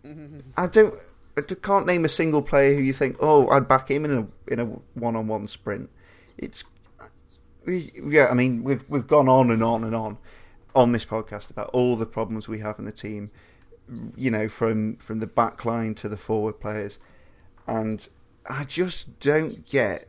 [0.58, 0.96] I don't,
[1.42, 4.60] Can't name a single player who you think, oh, I'd back him in a in
[4.60, 5.90] a one on one sprint.
[6.38, 6.64] It's
[7.68, 10.18] yeah, I mean we've we've gone on and on and on
[10.76, 13.32] on this podcast about all the problems we have in the team.
[14.16, 17.00] You know, from from the back line to the forward players,
[17.68, 18.08] and
[18.48, 20.08] I just don't get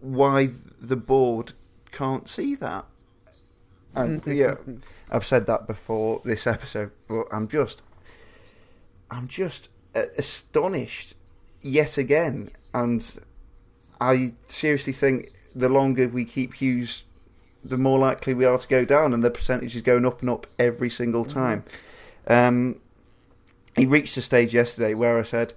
[0.00, 1.52] why the board
[1.92, 2.86] can't see that.
[3.94, 4.32] And mm-hmm.
[4.32, 4.54] yeah,
[5.10, 7.82] I've said that before this episode, but I'm just,
[9.10, 9.70] I'm just
[10.16, 11.14] astonished
[11.60, 13.14] yet again, and
[14.00, 17.04] I seriously think the longer we keep Hughes,
[17.64, 20.30] the more likely we are to go down, and the percentage is going up and
[20.30, 21.64] up every single time.
[22.26, 22.80] Um,
[23.76, 25.54] he reached a stage yesterday where I said,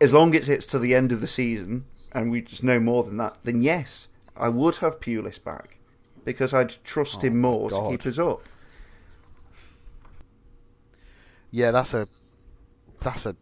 [0.00, 3.02] as long as it's to the end of the season and we just know more
[3.02, 5.78] than that, then yes, I would have Pulis back
[6.24, 8.42] because I'd trust Oh him more to keep us up.
[11.50, 12.08] Yeah, that's a
[13.04, 13.36] that's a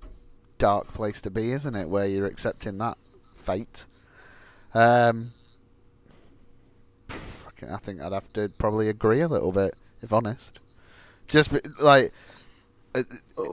[0.58, 1.88] dark place to be, isn't it?
[1.88, 2.98] Where you're accepting that
[3.36, 3.86] fate.
[4.74, 5.32] Um,
[7.08, 10.58] I think I'd have to probably agree a little bit, if honest.
[11.28, 12.12] Just like
[12.94, 13.02] uh,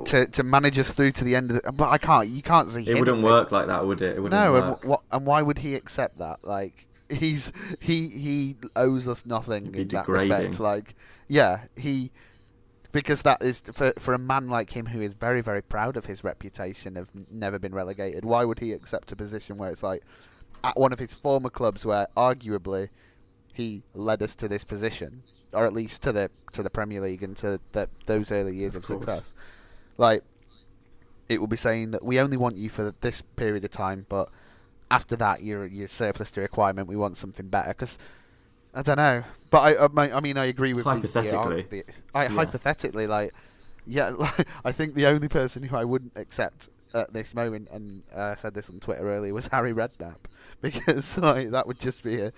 [0.06, 2.28] to to manage us through to the end of the, but I can't.
[2.28, 2.82] You can't see.
[2.82, 4.17] It him wouldn't work like that, would it?
[4.17, 6.43] It wouldn't no, and what and why would he accept that?
[6.43, 10.32] Like he's he he owes us nothing in that degrading.
[10.32, 10.60] respect.
[10.60, 10.95] Like
[11.28, 12.12] yeah, he
[12.91, 16.06] because that is for for a man like him who is very very proud of
[16.06, 18.25] his reputation of never been relegated.
[18.25, 20.04] Why would he accept a position where it's like
[20.63, 22.89] at one of his former clubs where arguably
[23.54, 25.21] he led us to this position,
[25.54, 28.75] or at least to the to the Premier League and to that those early years
[28.75, 29.34] of, Of success.
[29.97, 30.23] Like
[31.28, 34.30] it will be saying that we only want you for this period of time, but
[34.89, 36.88] after that, you're you're surplus to requirement.
[36.88, 37.97] We want something better because.
[38.74, 41.62] I don't know, but I, I, I mean, I agree with the- the- Hypothetically.
[41.70, 42.30] The, I, Yeah.
[42.30, 43.34] hypothetically, like,
[43.88, 48.04] yeah, like, I think the only person who I wouldn't accept at this moment, and
[48.16, 50.18] uh, I said this on Twitter earlier, was Harry Redknapp,
[50.62, 52.32] because like that would just be a,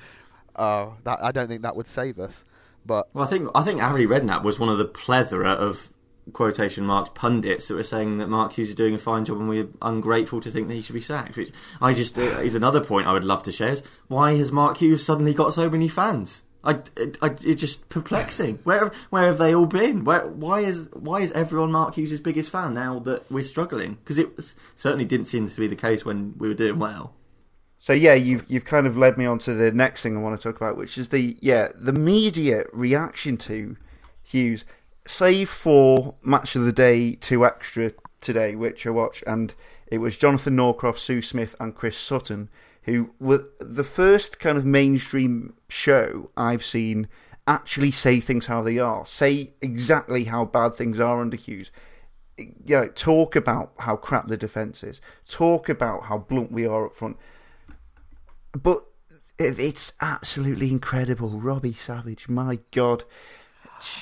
[0.56, 2.46] oh, that I don't think that would save us.
[2.86, 5.90] But Well, I think I think Harry Redknapp was one of the plethora of
[6.34, 9.50] quotation marks pundits that were saying that Mark Hughes is doing a fine job and
[9.50, 11.38] we're ungrateful to think that he should be sacked.
[11.38, 13.70] Which I just uh, is another point I would love to share.
[13.70, 16.44] Is why has Mark Hughes suddenly got so many fans?
[16.64, 16.80] I,
[17.22, 18.60] I, it's just perplexing.
[18.64, 20.04] Where where have they all been?
[20.04, 23.96] Where why is why is everyone Mark Hughes' biggest fan now that we're struggling?
[23.96, 27.16] Because it was, certainly didn't seem to be the case when we were doing well.
[27.80, 30.40] So yeah, you've you've kind of led me on to the next thing I want
[30.40, 33.76] to talk about, which is the yeah the media reaction to
[34.24, 34.64] Hughes.
[35.06, 39.54] Save for match of the day two extra today, which I watched, and
[39.88, 42.50] it was Jonathan Northcroft, Sue Smith, and Chris Sutton,
[42.84, 47.08] who were the first kind of mainstream show I've seen
[47.48, 51.72] actually say things how they are, say exactly how bad things are under Hughes
[52.38, 56.86] you know, talk about how crap the defence is, talk about how blunt we are
[56.86, 57.18] up front.
[58.52, 58.84] But
[59.40, 61.30] it's absolutely incredible.
[61.30, 63.04] Robbie Savage, my God.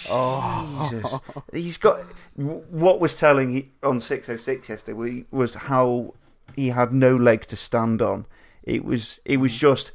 [0.10, 1.20] Oh, Jesus.
[1.54, 2.00] He's got.
[2.36, 6.14] What was telling on 606 yesterday was how
[6.56, 8.26] he had no leg to stand on.
[8.64, 9.60] It was, it was hmm.
[9.60, 9.92] just,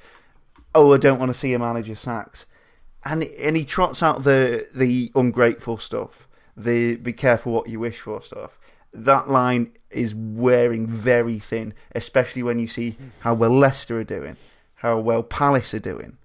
[0.74, 2.46] oh, I don't want to see a manager sacked.
[3.04, 8.00] And, and he trots out the, the ungrateful stuff the be careful what you wish
[8.00, 8.58] for stuff.
[8.92, 13.08] That line is wearing very thin, especially when you see hmm.
[13.20, 14.36] how well Leicester are doing,
[14.76, 16.16] how well Palace are doing,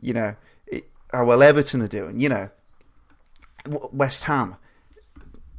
[0.00, 2.50] you know, it, how well Everton are doing, you know,
[3.68, 4.56] West Ham.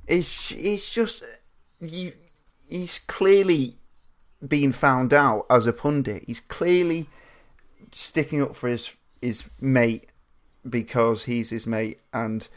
[0.07, 1.23] It's it's just
[1.79, 2.13] you.
[2.67, 3.77] He's clearly
[4.45, 6.23] been found out as a pundit.
[6.27, 7.07] He's clearly
[7.91, 10.09] sticking up for his his mate
[10.67, 12.47] because he's his mate, and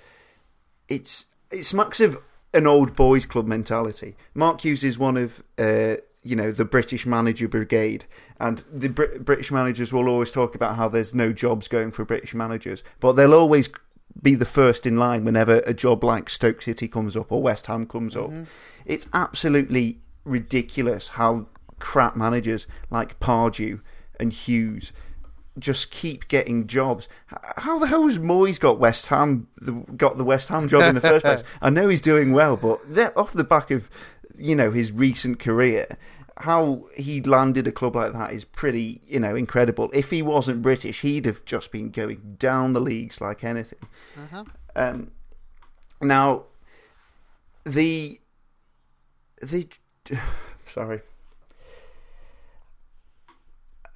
[0.89, 2.19] it's it smacks of
[2.55, 4.17] an old boys club mentality.
[4.35, 8.05] Mark Hughes is one of uh, you know the British manager brigade,
[8.41, 12.05] and the Br- British managers will always talk about how there's no jobs going for
[12.05, 13.69] British managers, but they'll always
[14.21, 17.67] be the first in line whenever a job like Stoke City comes up or West
[17.67, 18.31] Ham comes up.
[18.31, 18.45] Mm-hmm.
[18.85, 21.47] It's absolutely ridiculous how
[21.79, 23.81] crap managers like Pardew
[24.21, 24.93] and Hughes
[25.59, 27.09] just keep getting jobs.
[27.57, 30.95] How the hell has Moyes got West Ham the, got the West Ham job in
[30.95, 31.45] the first place?
[31.61, 32.81] I know he's doing well, but
[33.17, 33.91] off the back of
[34.37, 35.99] you know his recent career,
[36.39, 39.91] how he landed a club like that is pretty you know incredible.
[39.93, 43.81] If he wasn't British, he'd have just been going down the leagues like anything.
[44.75, 45.11] Um,
[46.01, 46.45] now,
[47.65, 48.21] the
[49.41, 49.69] the
[50.67, 51.01] sorry.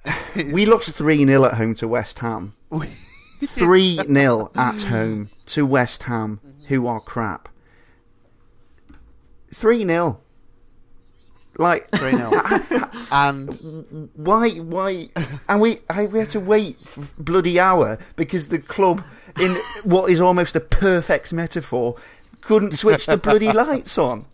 [0.51, 2.53] we lost 3 0 at home to West Ham.
[3.45, 7.49] 3 0 at home to West Ham, who are crap.
[9.53, 10.19] 3 0.
[11.59, 12.31] Like, 3 0.
[13.11, 15.09] and why, why?
[15.49, 19.03] And we, I, we had to wait for bloody hour because the club,
[19.39, 21.95] in what is almost a perfect metaphor,
[22.41, 24.25] couldn't switch the bloody lights on.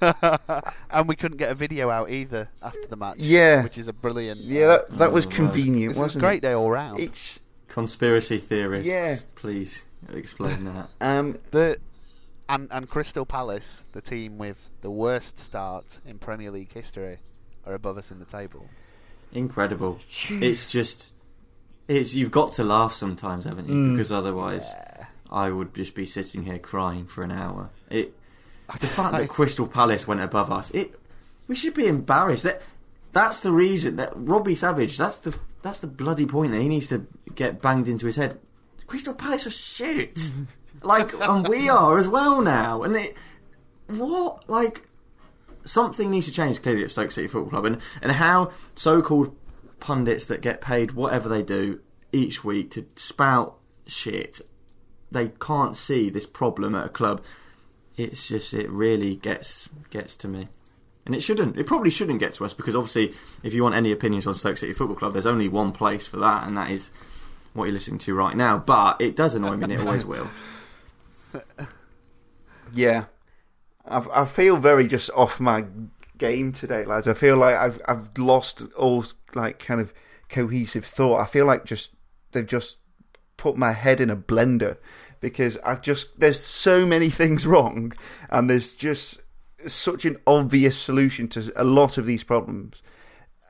[0.00, 3.18] and we couldn't get a video out either after the match.
[3.18, 3.62] Yeah.
[3.62, 4.40] which is a brilliant.
[4.40, 6.42] Yeah, that, that was Oh, convenient, it was a wasn't great it?
[6.42, 7.00] day all round.
[7.00, 9.16] It's Conspiracy theorists, Yeah.
[9.34, 10.88] please explain that.
[11.00, 11.78] um, The
[12.52, 17.18] and and Crystal Palace, the team with the worst start in Premier League history,
[17.66, 18.68] are above us in the table.
[19.32, 19.98] Incredible.
[20.28, 21.08] It's just,
[21.88, 23.74] it's you've got to laugh sometimes, haven't you?
[23.74, 23.92] Mm.
[23.92, 24.70] Because otherwise,
[25.30, 27.70] I would just be sitting here crying for an hour.
[27.88, 28.14] It,
[28.80, 30.94] the fact that Crystal Palace went above us, it,
[31.48, 32.42] we should be embarrassed.
[32.42, 32.60] That,
[33.12, 34.98] that's the reason that Robbie Savage.
[34.98, 38.38] That's the that's the bloody point that he needs to get banged into his head.
[38.86, 40.30] Crystal Palace are shit.
[40.84, 42.82] like, and we are as well now.
[42.82, 43.16] And it,
[43.88, 44.88] what like
[45.64, 49.36] something needs to change clearly at Stoke City Football Club, and and how so-called
[49.80, 51.80] pundits that get paid whatever they do
[52.12, 54.40] each week to spout shit,
[55.10, 57.22] they can't see this problem at a club.
[57.96, 60.48] It's just it really gets gets to me.
[61.04, 61.58] And it shouldn't.
[61.58, 64.56] It probably shouldn't get to us because obviously, if you want any opinions on Stoke
[64.56, 66.92] City Football Club, there's only one place for that, and that is
[67.54, 68.58] what you're listening to right now.
[68.58, 70.28] But it does annoy me, and it always will.
[72.72, 73.04] Yeah,
[73.86, 75.64] I've, I feel very just off my
[76.18, 77.08] game today, lads.
[77.08, 79.92] I feel like I've I've lost all like kind of
[80.28, 81.20] cohesive thought.
[81.20, 81.90] I feel like just
[82.32, 82.78] they've just
[83.36, 84.76] put my head in a blender
[85.20, 87.92] because I just there's so many things wrong,
[88.30, 89.22] and there's just
[89.66, 92.82] such an obvious solution to a lot of these problems,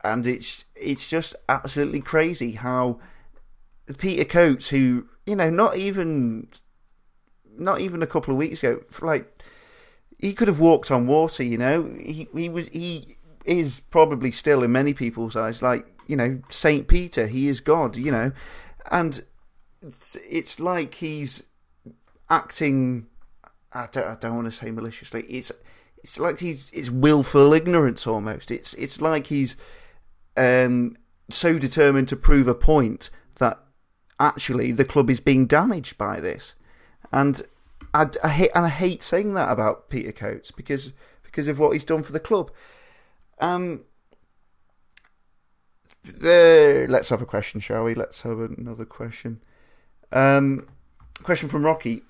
[0.05, 3.01] and it's it's just absolutely crazy how
[3.99, 6.49] Peter Coates, who you know, not even
[7.59, 9.43] not even a couple of weeks ago, like
[10.19, 11.43] he could have walked on water.
[11.43, 16.17] You know, he he was he is probably still in many people's eyes like you
[16.17, 17.27] know Saint Peter.
[17.27, 17.97] He is God.
[17.97, 18.33] You know,
[18.91, 19.23] and
[19.83, 21.45] it's, it's like he's
[22.31, 23.07] acting.
[23.73, 25.23] I don't, I don't want to say maliciously.
[25.25, 25.51] It's
[26.03, 28.51] it's like he's it's willful ignorance almost.
[28.51, 29.57] It's it's like he's
[30.37, 30.97] um,
[31.31, 33.59] so determined to prove a point that
[34.19, 36.55] actually the club is being damaged by this,
[37.13, 37.43] and
[37.95, 41.73] I, I hate and I hate saying that about Peter Coates because because of what
[41.73, 42.51] he's done for the club.
[43.39, 43.83] Um,
[46.07, 47.95] uh, let's have a question, shall we?
[47.95, 49.41] Let's have another question.
[50.11, 50.69] Um,
[51.23, 52.03] question from Rocky.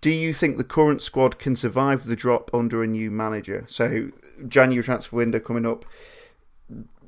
[0.00, 3.64] Do you think the current squad can survive the drop under a new manager?
[3.68, 4.10] So
[4.46, 5.84] January transfer window coming up.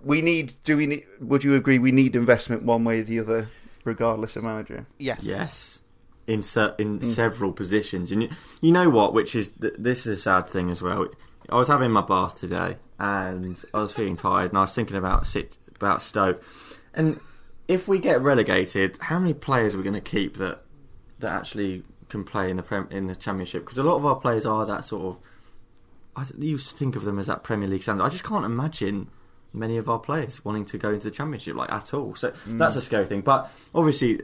[0.02, 0.54] We need.
[0.64, 1.06] Do we need?
[1.20, 1.78] Would you agree?
[1.78, 3.48] We need investment one way or the other,
[3.84, 4.86] regardless of manager.
[4.98, 5.20] Yes.
[5.22, 5.78] Yes,
[6.26, 7.04] in se- in hmm.
[7.04, 8.28] several positions, and you,
[8.60, 9.12] you know what?
[9.12, 11.06] Which is th- this is a sad thing as well.
[11.48, 14.96] I was having my bath today, and I was feeling tired, and I was thinking
[14.96, 16.42] about sit about Stoke,
[16.94, 17.20] and
[17.68, 20.62] if we get relegated, how many players are we going to keep that
[21.18, 23.64] that actually can play in the prem- in the Championship?
[23.64, 25.20] Because a lot of our players are that sort of.
[26.16, 28.04] I you think of them as that Premier League standard.
[28.04, 29.10] I just can't imagine
[29.52, 32.14] many of our players wanting to go into the Championship like at all.
[32.14, 32.58] So hmm.
[32.58, 33.22] that's a scary thing.
[33.22, 34.20] But obviously,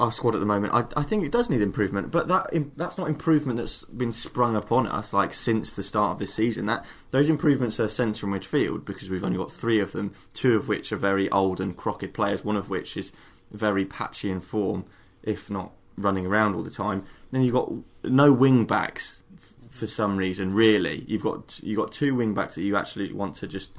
[0.00, 2.10] our squad at the moment, I, I think it does need improvement.
[2.10, 6.18] But that that's not improvement that's been sprung upon us like since the start of
[6.18, 6.66] this season.
[6.66, 10.56] That those improvements are centre and midfield because we've only got three of them, two
[10.56, 13.12] of which are very old and crooked players, one of which is
[13.52, 14.86] very patchy in form,
[15.22, 17.04] if not running around all the time.
[17.30, 17.70] Then you've got
[18.02, 19.22] no wing backs
[19.68, 20.54] for some reason.
[20.54, 23.70] Really, you've got you've got two wing backs that you actually want to just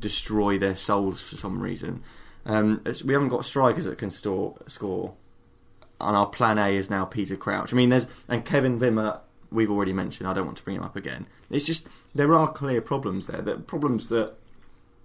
[0.00, 2.02] destroy their souls for some reason.
[2.44, 5.14] Um, we haven't got strikers that can store, score,
[6.02, 7.72] and our plan A is now Peter Crouch.
[7.72, 9.20] I mean, there's and Kevin Wimmer.
[9.50, 10.28] We've already mentioned.
[10.28, 11.26] I don't want to bring him up again.
[11.50, 13.42] It's just there are clear problems there.
[13.42, 14.34] That problems that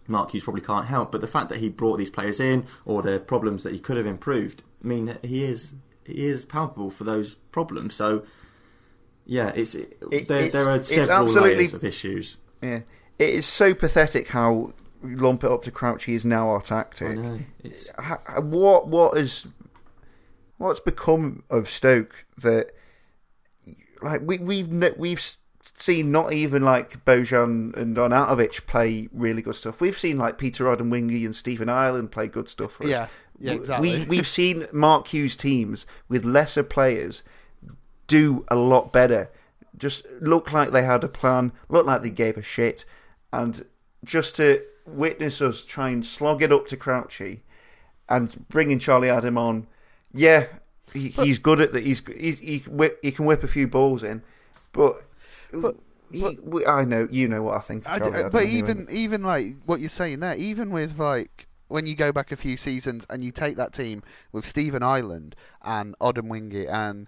[0.07, 1.12] Mark Hughes probably can't help.
[1.12, 3.97] But the fact that he brought these players in, or the problems that he could
[3.97, 5.73] have improved, mean that he is
[6.05, 7.95] he is palpable for those problems.
[7.95, 8.23] So.
[9.29, 10.38] Yeah, it's It- there.
[10.45, 12.38] it's- there are several layers of issues.
[12.62, 12.83] Yeah,
[13.19, 14.71] it is so pathetic how
[15.03, 17.17] lump it up to Crouchy is now our tactic.
[17.17, 17.39] know.
[17.62, 19.47] It's, Ha- ha- what what is
[20.57, 22.71] what's become of Stoke that
[24.01, 29.81] like we we've we've seen not even like Bojan and Arnautovic play really good stuff.
[29.81, 32.89] We've seen like Peter Odemwingie and Stephen Ireland play good stuff for us.
[32.89, 33.07] Yeah.
[33.39, 33.53] Yeah.
[33.53, 33.99] Exactly.
[33.99, 37.23] We we've seen Mark Hughes teams with lesser players
[38.07, 39.29] do a lot better.
[39.77, 42.83] Just look like they had a plan, look like they gave a shit,
[43.31, 43.63] and
[44.03, 47.41] just to witness us try and slog it up to Crouchy
[48.09, 49.67] and bringing Charlie Adam on,
[50.13, 50.45] yeah,
[50.93, 51.83] he, he's good at that.
[51.83, 54.21] He's, he's he whip, he can whip a few balls in,
[54.71, 55.03] but.
[55.53, 55.75] But-
[56.09, 57.85] he, we, I know you know what I think.
[57.85, 58.57] Of I d- Charlie Adam but anyway.
[58.59, 62.37] even even like what you're saying there, even with like when you go back a
[62.37, 67.07] few seasons and you take that team with Stephen Ireland and Odemwingie and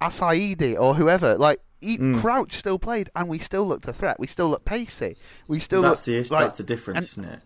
[0.00, 2.18] Assaidi or whoever, like e- Mm.
[2.20, 4.18] Crouch still played and we still looked a threat.
[4.18, 5.16] We still looked pacey.
[5.48, 7.44] We still that's looked the issue, like that's the difference, and- isn't it?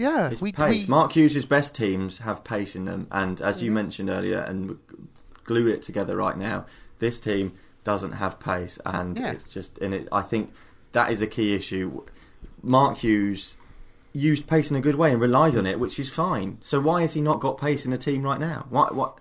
[0.00, 0.32] Yeah.
[0.40, 0.84] We, pace.
[0.84, 3.64] we Mark Hughes' best teams have pace in them, and as Mm-hmm.
[3.66, 4.78] you mentioned earlier, and
[5.44, 6.64] glue it together right now,
[6.98, 7.52] this team
[7.84, 9.32] doesn't have pace, and Yeah.
[9.32, 10.52] it's just, and it, I think
[10.92, 12.02] that is a key issue.
[12.62, 13.56] Mark Hughes
[14.12, 16.58] used pace in a good way and relied on it, which is fine.
[16.62, 18.66] So why has he not got pace in the team right now?
[18.70, 18.94] What?
[18.94, 19.18] What?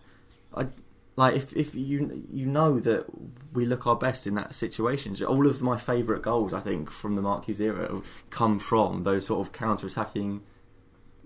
[0.55, 0.67] I,
[1.15, 3.05] like if if you you know that
[3.53, 5.15] we look our best in that situation.
[5.25, 9.25] All of my favourite goals, I think, from the Mark Hughes era, come from those
[9.27, 10.41] sort of counter-attacking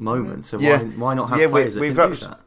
[0.04, 0.50] moments.
[0.50, 0.78] So Yeah.
[0.80, 2.40] why why not have Yeah, we- players that we've can do that?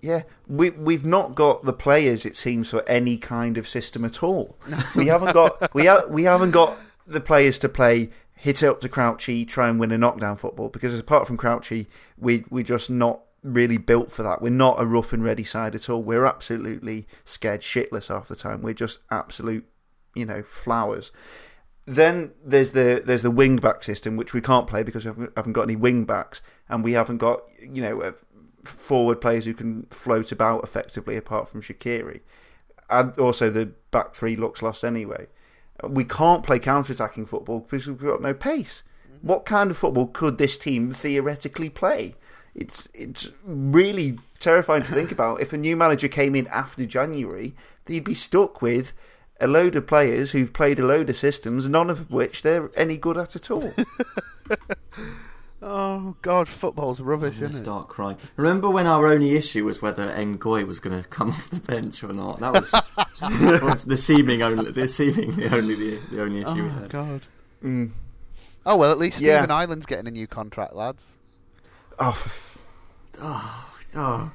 [0.00, 2.26] Yeah, we we've not got the players.
[2.26, 4.56] It seems for any kind of system at all.
[4.96, 6.76] we haven't got we ha- we haven't got
[7.06, 10.68] the players to play hit it up to Crouchy, try and win a knockdown football.
[10.68, 11.86] Because apart from Crouchy,
[12.18, 14.42] we we're just not really built for that.
[14.42, 16.02] We're not a rough and ready side at all.
[16.02, 18.60] We're absolutely scared shitless half the time.
[18.62, 19.64] We're just absolute,
[20.16, 21.12] you know, flowers.
[21.86, 25.32] Then there's the there's the wing back system which we can't play because we haven't,
[25.36, 26.42] haven't got any wing backs
[26.72, 28.12] and we haven't got you know uh,
[28.64, 32.20] forward players who can float about effectively apart from Shaqiri.
[32.90, 35.28] And also the back three looks lost anyway.
[35.86, 38.82] We can't play counter attacking football because we've got no pace.
[39.20, 42.16] What kind of football could this team theoretically play?
[42.54, 45.40] It's it's really terrifying to think about.
[45.40, 47.54] If a new manager came in after January,
[47.84, 48.92] they'd be stuck with
[49.40, 52.96] a load of players who've played a load of systems, none of which they're any
[52.96, 53.74] good at at all.
[55.64, 57.58] Oh God, football's rubbish, isn't it?
[57.58, 58.16] start crying.
[58.36, 62.02] Remember when our only issue was whether Ngoy was going to come off the bench
[62.02, 62.40] or not?
[62.40, 66.60] That was, that was the seeming only, the seemingly only the, the only issue we
[66.62, 66.90] Oh had.
[66.90, 67.20] God.
[67.62, 67.90] Mm.
[68.66, 69.38] Oh well, at least Yeah.
[69.38, 71.12] Stephen Ireland's getting a new contract, lads.
[71.98, 72.58] Oh, f-
[73.20, 74.32] Oh, oh.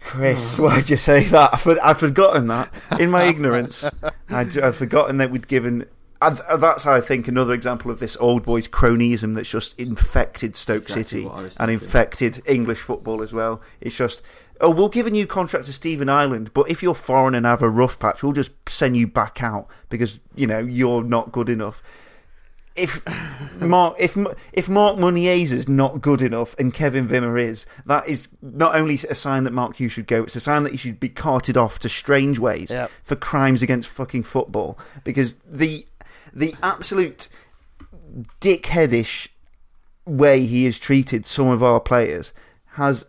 [0.00, 1.50] Chris, why'd you say that?
[1.54, 2.72] I for, I've forgotten that.
[2.98, 3.84] In my ignorance,
[4.28, 5.86] I'd, I'd forgotten that we'd given.
[6.22, 10.56] And uh, That's, I think, another example of this old boys cronyism that's just infected
[10.56, 13.60] Stoke Exactly City what I was and infected English football as well.
[13.80, 14.22] It's just,
[14.60, 17.62] oh, we'll give a new contract to Stephen Ireland, but if you're foreign and have
[17.62, 21.48] a rough patch, we'll just send you back out because you know you're not good
[21.50, 21.82] enough.
[22.76, 23.02] If
[23.60, 24.16] Mark, if
[24.52, 29.14] if Mark Muniesa's not good enough and Kevin Wimmer is, that is not only a
[29.14, 31.78] sign that Mark Hughes should go, it's a sign that he should be carted off
[31.80, 32.90] to Strangeways Yep.
[33.04, 34.76] for crimes against fucking football.
[35.04, 35.86] Because the
[36.34, 37.28] the absolute
[38.40, 39.28] dickheadish
[40.06, 42.32] way he has treated some of our players
[42.72, 43.06] has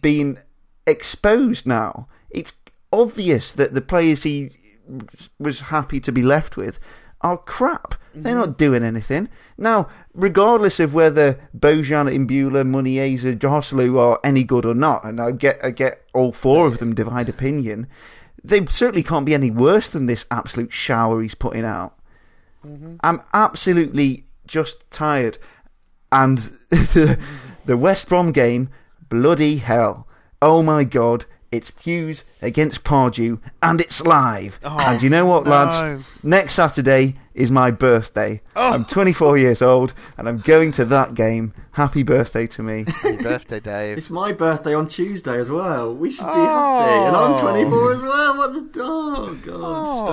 [0.00, 0.38] been
[0.86, 2.06] exposed now.
[2.30, 2.52] It's
[2.92, 4.50] obvious that the players he
[5.38, 6.78] was happy to be left with
[7.20, 7.94] are crap.
[8.14, 8.40] They're mm-hmm.
[8.40, 9.28] not doing anything.
[9.56, 15.32] Now, regardless of whether Bojan, Imbula, Muniesa, Joselu are any good or not, and I
[15.32, 17.86] get I get all four of them divide opinion,
[18.42, 21.97] they certainly can't be any worse than this absolute shower he's putting out.
[22.66, 22.96] Mm-hmm.
[23.00, 25.38] I'm absolutely just tired.
[26.10, 26.38] And
[26.70, 27.18] the,
[27.64, 28.70] the West Brom game,
[29.08, 30.06] bloody hell.
[30.40, 34.60] Oh my god, it's Hughes against Pardew, and it's live.
[34.62, 35.50] Oh, and you know what, no.
[35.50, 36.04] lads?
[36.22, 38.40] Next Saturday is my birthday.
[38.56, 38.72] Oh.
[38.72, 41.54] I'm 24 years old, and I'm going to that game.
[41.72, 42.84] Happy birthday to me.
[42.88, 43.96] Happy birthday, Dave.
[43.98, 45.94] It's my birthday on Tuesday as well.
[45.94, 46.78] We should be Oh.
[46.80, 47.06] happy.
[47.06, 48.36] And I'm 24 as well.
[48.36, 48.82] What the.
[48.82, 49.54] Oh, God.
[49.62, 50.04] Oh,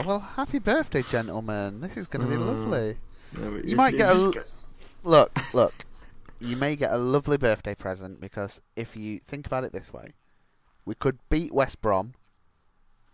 [0.00, 0.06] Stoke.
[0.06, 1.80] well, happy birthday, gentlemen.
[1.80, 2.46] This is going to be Mm.
[2.46, 2.96] lovely.
[3.36, 4.52] No, You it's- might get a just
[5.02, 5.74] look, look.
[6.40, 10.08] You may get a lovely birthday present because if you think about it this way,
[10.84, 12.14] we could beat West Brom,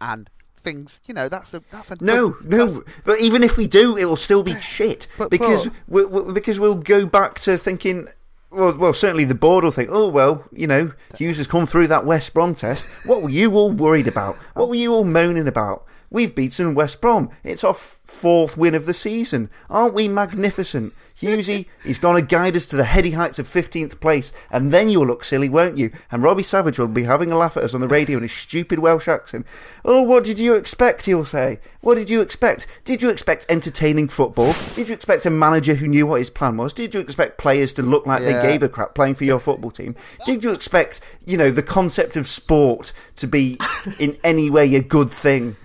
[0.00, 0.28] and
[0.62, 2.66] things, you know, that's a that's a No, good- no.
[2.66, 6.32] that's- But even if we do, it'll still be shit But- because but- we, we,
[6.32, 8.08] because we'll go back to thinking.
[8.52, 11.86] Well, well, certainly the board will think, oh well, you know, Hughes has come through
[11.86, 12.88] that West Brom test.
[13.06, 14.34] What were you all worried about?
[14.54, 15.84] What were you all moaning about?
[16.10, 17.30] We've beaten West Brom.
[17.44, 19.48] It's our fourth win of the season.
[19.70, 20.92] Aren't we magnificent?
[21.20, 24.88] Hughesy, he's going to guide us to the heady heights of 15th place, and then
[24.88, 25.90] you'll look silly, won't you?
[26.10, 28.32] And Robbie Savage will be having a laugh at us on the radio in his
[28.32, 29.44] stupid Welsh accent.
[29.84, 31.60] Oh, what did you expect, he'll say.
[31.82, 32.66] What did you expect?
[32.86, 34.54] Did you expect entertaining football?
[34.74, 36.72] Did you expect a manager who knew what his plan was?
[36.72, 38.40] Did you expect players to look like Yeah.
[38.40, 39.94] they gave a crap playing for your football team?
[40.24, 43.58] Did you expect, you know, the concept of sport to be
[43.98, 45.56] in any way a good thing?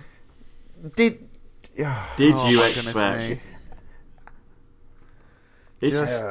[0.96, 1.18] Did.
[1.76, 3.40] Did Oh, you my expect?
[5.80, 5.88] Me.
[5.88, 6.24] It's, Just-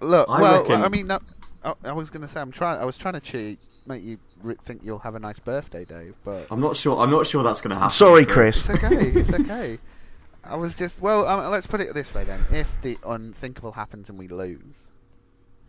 [0.00, 1.20] Look, I well, reckon- I mean, no,
[1.64, 2.80] I, I was going to say, I'm trying.
[2.80, 6.16] I was trying to cheat, make you re- think you'll have a nice birthday, Dave,
[6.24, 6.98] but I'm not sure.
[6.98, 7.90] I'm not sure that's going to happen.
[7.90, 8.68] Sorry, Chris.
[8.68, 8.96] It's okay.
[9.10, 9.78] It's okay.
[10.44, 11.24] I was just well.
[11.28, 14.88] Um, let's put it this way then: if the unthinkable happens and we lose,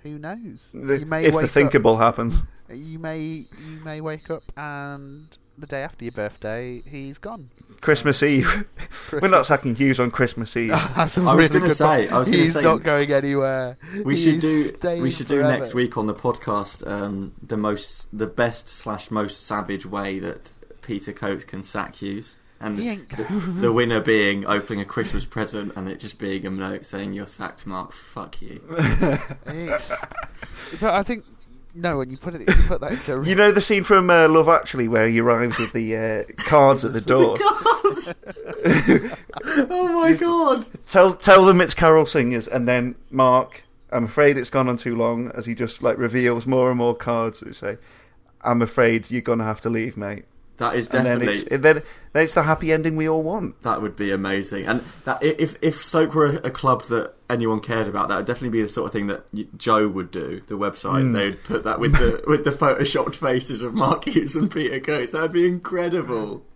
[0.02, 0.66] who knows?
[0.74, 2.38] The- you may if the wake thinkable happens.
[2.74, 3.46] You may you
[3.86, 5.28] may wake up and
[5.58, 7.50] the day after your birthday, he's gone.
[7.82, 8.66] Christmas Eve.
[9.12, 10.70] We're not sacking Hughes on Christmas Eve.
[10.96, 13.12] That's a I was really gonna good say- I was gonna he's say- not going
[13.12, 13.78] anywhere.
[14.04, 15.02] We He should do.
[15.02, 19.46] We should do next week on the podcast um, the most, the best slash most
[19.46, 20.50] savage way that
[20.82, 23.24] Peter Coates can sack Hughes, and He ain't the,
[23.62, 27.28] the winner being opening a Christmas present and it just being a note saying "You're
[27.28, 27.92] sacked, Mark.
[27.94, 28.60] Fuck you."
[30.80, 31.26] But I think
[31.76, 31.98] no.
[31.98, 34.50] When you put it, you put that into You know the scene from uh, Love
[34.50, 37.38] Actually where he arrives with the uh, cards at the door.
[39.70, 40.66] oh my god!
[40.88, 43.64] tell tell them it's Carol Singers, and then Mark.
[43.92, 46.96] I'm afraid it's gone on too long, as he just like reveals more and more
[46.96, 47.78] cards that say,
[48.42, 50.26] "I'm afraid you're gonna have to leave, mate."
[50.64, 51.42] That is And then definitely.
[51.54, 51.82] it's then
[52.14, 53.62] then it's the happy ending we all want.
[53.64, 57.60] That would be amazing, and that if if Stoke were a, a club that anyone
[57.60, 59.26] cared about, that would definitely be the sort of thing that
[59.58, 60.42] Joe would do.
[60.48, 61.14] The website Mm.
[61.14, 64.80] they would put that with the with the photoshopped faces of Mark Hughes and Peter
[64.80, 65.12] Coates.
[65.12, 66.46] That would be incredible.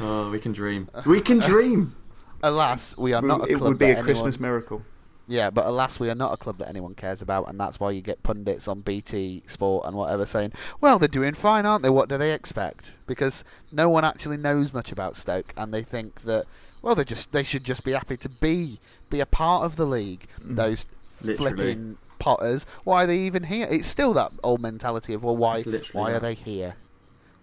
[0.00, 0.88] Oh, we can dream.
[1.06, 1.94] We can dream.
[2.42, 4.82] Alas, we are not a it would be a anyone- Christmas miracle.
[5.30, 7.92] Yeah, but alas, we are not a club that anyone cares about, and that's why
[7.92, 11.88] you get pundits on BT Sport and whatever saying, "Well, they're doing fine, aren't they?
[11.88, 16.22] What do they expect?" Because no one actually knows much about Stoke, and they think
[16.22, 16.46] that,
[16.82, 19.86] well, they just they should just be happy to be be a part of the
[19.86, 20.26] league.
[20.44, 20.56] Mm.
[20.56, 20.86] Those
[21.22, 21.36] Literally.
[21.54, 23.68] flipping Potters, why are they even here?
[23.70, 26.74] It's still that old mentality of, well, why It's literally why are they here?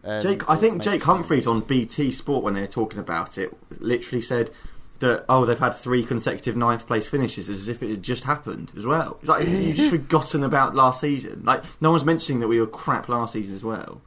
[0.04, 1.04] And Jake, I think Jake sense.
[1.06, 4.52] Humphreys on BT Sport when they were talking about it literally said
[5.00, 8.72] that oh they've had three consecutive ninth place finishes as if it had just happened
[8.78, 9.18] as well.
[9.20, 11.44] It's like you've just forgotten about last season.
[11.44, 14.02] Like no one's mentioning that we were crap last season as well.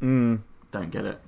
[0.00, 0.40] Mm.
[0.70, 1.20] Don't get it.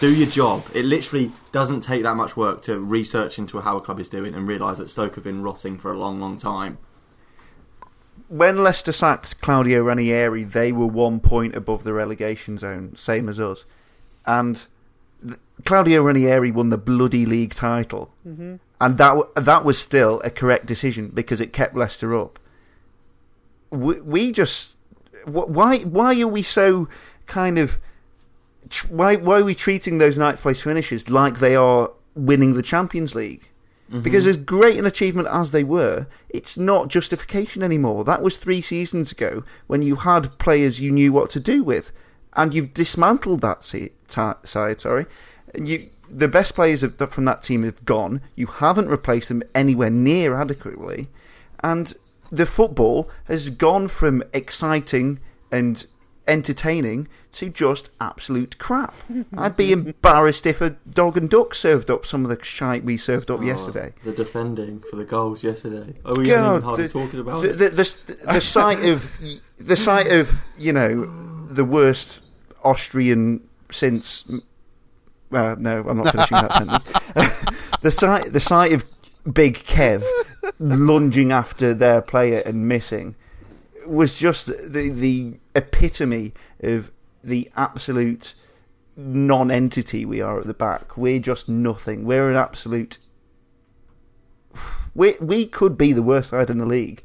[0.00, 0.64] Do your job.
[0.74, 4.34] It literally doesn't take that much work to research into how a club is doing
[4.34, 6.78] and realise that Stoke have been rotting for a long, long time.
[8.28, 13.40] When Leicester sacked Claudio Ranieri, they were one point above the relegation zone, same as
[13.40, 13.64] us.
[14.24, 14.64] And
[15.64, 18.12] Claudio Ranieri won the bloody league title.
[18.26, 18.56] Mm-hmm.
[18.80, 22.38] And that, that was still a correct decision because it kept Leicester up.
[23.70, 24.78] We, we just.
[25.24, 26.88] Why, why are we so
[27.26, 27.78] kind of.
[28.88, 33.14] Why, why are we treating those ninth place finishes like they are winning the Champions
[33.14, 33.48] League?
[34.02, 38.04] Because as great an achievement as they were, it's not justification anymore.
[38.04, 41.90] That was three seasons ago when you had players you knew what to do with,
[42.34, 44.80] and you've dismantled that se- ti side.
[44.82, 48.20] Sorry, And you the best players of, from that team have gone.
[48.34, 51.08] You haven't replaced them anywhere near adequately,
[51.62, 51.94] and
[52.30, 55.20] the football has gone from exciting
[55.50, 55.86] and
[56.26, 58.94] entertaining to just absolute crap.
[59.36, 62.96] I'd be embarrassed if a dog and duck served up some of the shite we
[62.98, 63.94] served up Oh, yesterday.
[64.04, 65.94] The defending for the goals yesterday.
[66.04, 67.56] Oh, we God, hardly the, talking about the, it.
[67.56, 69.14] the, the, the sight of
[69.58, 71.06] the sight of you know
[71.46, 72.20] the worst
[72.62, 73.40] Austrian
[73.70, 74.30] since.
[75.32, 76.84] Uh, no, I'm not finishing that sentence.
[77.82, 78.84] the sight the sight of
[79.30, 80.04] Big Kev
[80.58, 83.14] lunging after their player and missing
[83.86, 86.90] was just the the epitome of
[87.22, 88.34] the absolute
[88.96, 90.96] non-entity we are at the back.
[90.96, 92.04] We're just nothing.
[92.04, 92.98] We're an absolute.
[94.94, 97.02] We we could be the worst side in the league.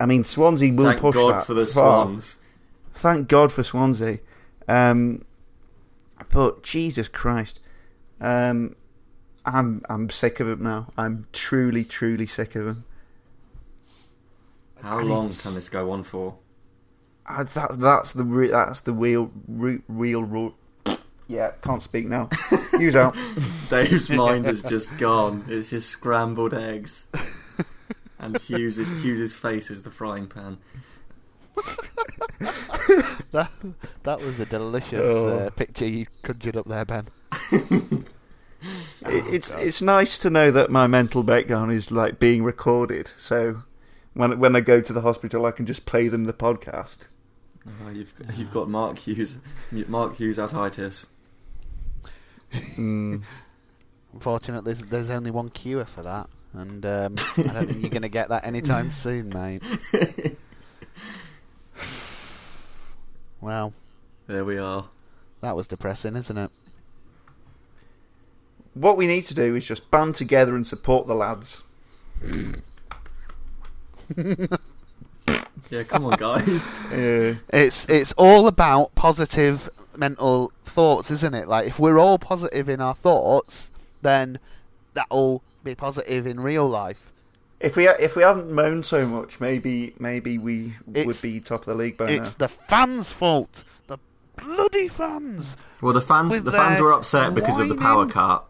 [0.00, 0.86] I mean, Swansea will.
[0.86, 2.06] Thank push God that for the far.
[2.06, 2.38] Swans.
[2.94, 4.18] Thank God for Swansea.
[4.66, 5.24] Um,
[6.28, 7.60] but Jesus Christ,
[8.20, 8.76] um,
[9.44, 10.88] I'm I'm sick of it now.
[10.96, 12.84] I'm truly, truly sick of him.
[14.82, 16.36] How And long can this go on for?
[17.26, 20.54] I, that that's the re- that's the real re- real rule.
[21.28, 22.28] Yeah, can't speak now.
[22.72, 23.14] Hughes out.
[23.68, 25.44] Dave's mind has just gone.
[25.48, 27.06] It's just scrambled eggs.
[28.18, 30.58] And Hughes's, Hughes's face is the frying pan.
[33.32, 33.50] That,
[34.02, 35.28] that was a delicious Oh.
[35.38, 37.08] uh, picture you conjured up there, Ben.
[39.06, 43.10] It, it's it's nice to know that my mental breakdown is like being recorded.
[43.16, 43.62] So
[44.12, 47.06] when when I go to the hospital, I can just play them the podcast.
[47.66, 49.36] Oh, you've, got- you've got Mark Hughes,
[49.72, 51.06] Mark Hughes itis.
[52.76, 53.22] Mm.
[54.12, 58.02] Unfortunately, there's, there's only one cure for that, and um, I don't think you're going
[58.02, 59.62] to get that anytime soon, mate.
[63.40, 63.72] Well,
[64.26, 64.86] There we are.
[65.40, 66.50] that was depressing, isn't it?
[68.74, 71.64] What we need to do is just band together and support the lads.
[75.70, 76.66] Yeah, come on, guys.
[76.92, 81.46] Uh, It's it's all about positive mental thoughts, isn't it?
[81.46, 83.70] Like if we're all positive in our thoughts,
[84.02, 84.40] then
[84.94, 87.09] that'll be positive in real life.
[87.60, 91.66] If we if we hadn't moaned so much, maybe maybe we would be top of
[91.66, 92.46] the league by It's now.
[92.46, 93.64] the fans' fault.
[93.86, 93.98] The
[94.36, 95.56] bloody fans.
[95.82, 98.44] Well, the fans, the fans were upset because of the power cut.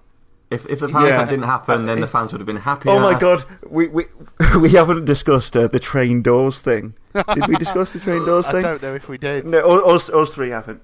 [0.51, 1.17] If if the power Yeah.
[1.19, 2.93] cut didn't happen, then the fans would have been happier.
[2.93, 4.07] Oh my god, we we
[4.59, 6.95] we haven't discussed uh, the train doors thing.
[7.35, 8.65] Did we discuss the train doors I thing?
[8.65, 9.45] I don't know if we did.
[9.47, 10.83] No, u- us us three haven't.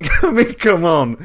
[0.22, 1.24] I mean, come on.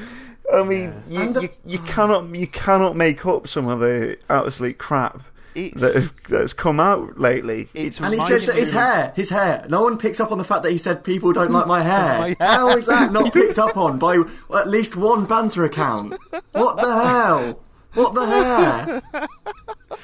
[0.54, 1.24] I mean, Yeah.
[1.24, 5.22] you, the- you you cannot you cannot make up some of the absolute crap
[5.56, 7.70] It's that have, that's come out lately.
[7.74, 9.66] It's And he says that his hair, his hair.
[9.70, 12.20] No one picks up on the fact that he said people don't like my hair.
[12.20, 12.58] My hair.
[12.58, 14.22] How is that not picked up on by
[14.56, 16.16] at least one banter account?
[16.52, 17.60] What the hell?
[17.94, 19.02] What the hair?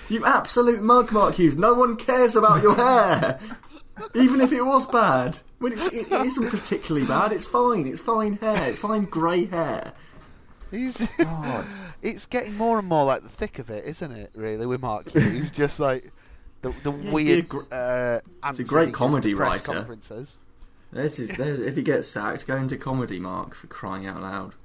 [0.10, 1.58] You absolute mug, Mark Hughes.
[1.58, 3.40] No one cares about your hair,
[4.14, 5.40] even if it was bad.
[5.58, 7.32] When it's, it, it isn't particularly bad.
[7.32, 7.88] It's fine.
[7.88, 8.70] It's fine hair.
[8.70, 9.94] It's fine grey hair.
[10.72, 11.66] He's, God.
[12.02, 14.32] it's getting more and more like the thick of it, isn't it?
[14.36, 16.12] Really, with Mark Hughes, just like
[16.62, 17.50] the the Yeah, weird.
[17.50, 19.74] gr- uh, a great comedy writer.
[19.74, 20.38] Conferences.
[20.92, 24.56] This is there- if he gets sacked, go into comedy, Mark, for crying out loud.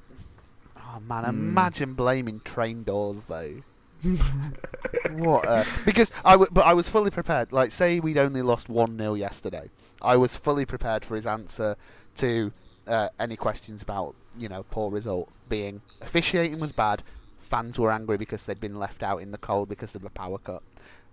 [0.77, 3.63] Oh man, imagine blaming train doors though.
[5.13, 5.45] what?
[5.47, 5.65] A...
[5.85, 7.53] Because I, w- but I was fully prepared.
[7.53, 9.71] Like, say we'd only lost one 0 yesterday,
[10.03, 11.77] I was fully prepared for his answer
[12.19, 12.53] to
[12.87, 17.03] uh, any questions about you know poor result being officiating was bad,
[17.39, 20.39] fans were angry because they'd been left out in the cold because of the power
[20.39, 20.63] cut.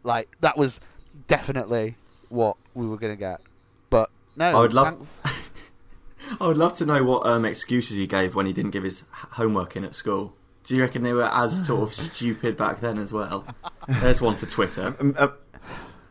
[0.03, 0.79] Like that was
[1.27, 1.95] definitely
[2.29, 3.41] what we were gonna get.
[3.89, 5.07] But no, I would love-
[6.39, 9.03] I would love to know what um, excuses he gave when he didn't give his
[9.11, 10.33] homework in at school.
[10.63, 13.45] Do you reckon they were as sort of stupid back then as well?
[13.87, 14.95] There's one for Twitter.
[14.99, 15.33] I'm, I'm-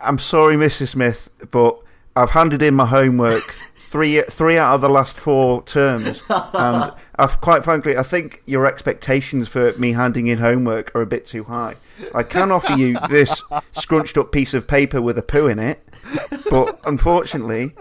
[0.02, 0.88] I'm sorry, Mrs.
[0.88, 1.78] Smith, but
[2.16, 3.54] I've handed in my homework
[3.90, 8.64] three three out of the last four terms, and I've quite frankly, I think your
[8.64, 11.74] expectations for me handing in homework are a bit too high.
[12.14, 15.82] I can offer you this scrunched up piece of paper with a poo in it,
[16.48, 17.74] but unfortunately,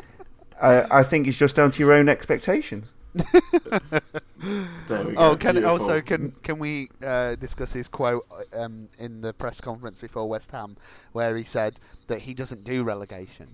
[0.60, 2.88] I, I think it's just down to your own expectations.
[3.14, 5.16] There we go.
[5.18, 5.80] Oh, can Beautiful.
[5.80, 10.50] also can can we uh, discuss his quote um, in the press conference before West
[10.52, 10.76] Ham,
[11.12, 13.48] where he said that he doesn't do relegation.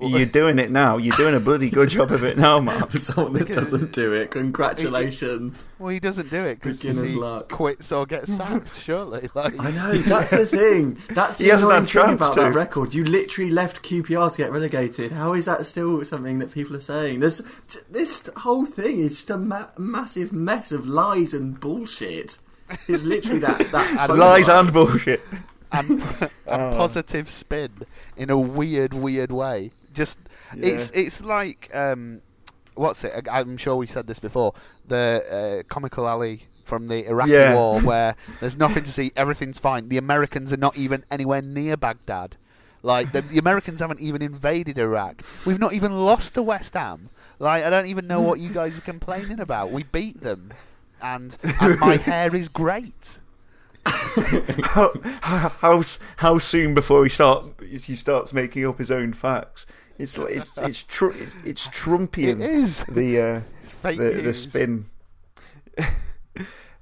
[0.00, 0.96] You're doing it now.
[0.96, 2.90] You're doing a bloody good job of it now, Mark.
[2.92, 5.64] For someone that doesn't do it, congratulations.
[5.78, 7.48] Well, he doesn't do it because Beginner's he luck.
[7.50, 8.80] quits or gets sacked.
[8.82, 10.98] Surely, like I know, that's the thing.
[11.10, 12.40] That's He the hasn't annoying had thing chance about to.
[12.40, 12.94] that record.
[12.94, 15.12] You literally left QPR to get relegated.
[15.12, 17.20] How is that still something that people are saying?
[17.20, 17.42] There's
[17.90, 22.38] this whole thing is just a ma- massive mess of lies and bullshit.
[22.86, 25.22] It's literally that that Lies and bullshit.
[25.70, 26.30] And a
[26.76, 27.70] positive spin
[28.16, 29.70] in a weird, weird way.
[29.92, 30.18] Just
[30.56, 32.22] it's it's like um,
[32.74, 33.26] what's it?
[33.30, 34.54] I'm sure we said this before.
[34.86, 37.54] The uh, Comical Ali from the Iraqi Yeah.
[37.54, 39.88] war, where there's nothing to see, everything's fine.
[39.88, 42.36] The Americans are not even anywhere near Baghdad.
[42.82, 45.22] Like the, the Americans haven't even invaded Iraq.
[45.44, 47.10] We've not even lost to West Ham.
[47.38, 49.72] Like I don't even know what you guys are complaining about.
[49.72, 50.52] We beat them,
[51.02, 53.18] and and my hair is great.
[53.86, 54.92] How,
[55.60, 55.82] how
[56.16, 59.66] how soon before he start he starts making up his own facts?
[59.98, 62.40] It's it's it's tr- it's Trumpian.
[62.40, 62.84] It is.
[62.88, 63.40] the uh,
[63.82, 64.86] the the spin.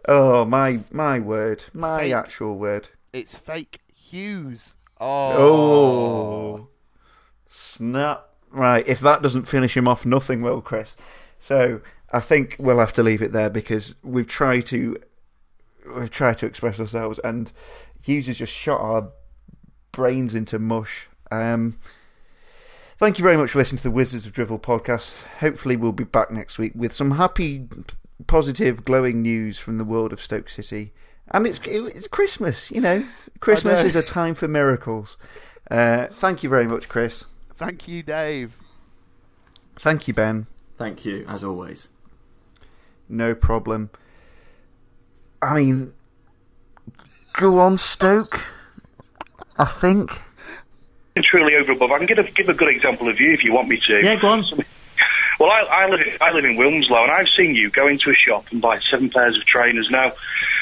[0.09, 2.12] oh my my word, my Fake.
[2.12, 2.88] actual word.
[3.12, 4.76] It's fake Hughes.
[5.01, 5.32] Oh.
[5.38, 6.68] Oh,
[7.47, 8.28] snap!
[8.51, 10.97] Right, if that doesn't finish him off, nothing will, Chris.
[11.38, 11.80] So
[12.12, 14.97] I think we'll have to leave it there because we've tried to
[15.95, 17.53] we've tried to express ourselves, and
[18.05, 19.11] users just shot our
[19.93, 21.09] brains into mush.
[21.30, 21.78] Um,
[22.97, 25.24] thank you very much for listening to the Wizards of Drivel podcast.
[25.39, 27.66] Hopefully, we'll be back next week with some happy,
[28.26, 30.93] positive, glowing news from the world of Stoke City.
[31.30, 33.05] And it's it's Christmas, you know.
[33.41, 33.87] Christmas know.
[33.87, 35.16] is a time for miracles.
[35.70, 37.24] Uh, thank you very much, Chris.
[37.57, 38.57] Thank you, Dave.
[39.76, 40.47] Thank you, Ben.
[40.78, 41.89] Thank you, as always.
[43.09, 43.91] No problem.
[45.43, 45.93] I mean,
[47.34, 48.41] go on, Stoke.
[49.59, 50.11] I think.
[51.24, 51.91] truly over above.
[51.91, 54.01] I can give a, give a good example of you if you want me to.
[54.03, 54.45] Yeah, go on.
[55.39, 58.14] Well, I, I live I live in Wilmslow, and I've seen you go into a
[58.14, 59.89] shop and buy seven pairs of trainers.
[59.91, 60.12] Now,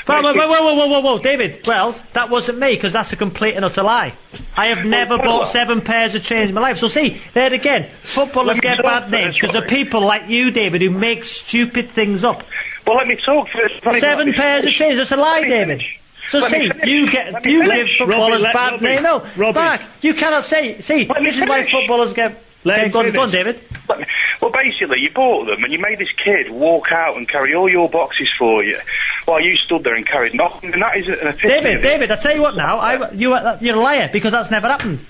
[0.06, 1.66] Whoa, whoa, whoa, whoa, whoa, whoa, whoa, David.
[1.66, 4.12] Well, that wasn't me because that's a complete and utter lie.
[4.54, 6.76] I have never what bought seven pairs of trainers in my life.
[6.76, 9.68] So see, there again, footballers get bad names because of sorry.
[9.68, 12.44] people like you, David, who make stupid things up.
[12.86, 13.84] Well, let me talk first.
[13.84, 14.98] Let Seven let pairs of trainers.
[14.98, 15.78] That's a lie, David.
[15.78, 16.00] finish.
[16.28, 19.02] So Let see, you get me you give footballers Robbie, let- bad Robbie, names.
[19.02, 19.54] No, Robbie.
[19.58, 20.80] Mark, you cannot say.
[20.80, 22.42] See, Let this is why footballers get.
[22.64, 23.30] Let him go on, go on.
[23.30, 23.60] David.
[23.98, 24.04] Me-
[24.40, 27.68] Well, basically, you bought them and you made this kid walk out and carry all
[27.68, 28.78] your boxes for you,
[29.26, 30.72] while you stood there and carried nothing.
[30.72, 31.36] And that is an.
[31.42, 31.82] David.
[31.82, 35.04] David, I tell you what now, I, you, you're a liar because that's never happened.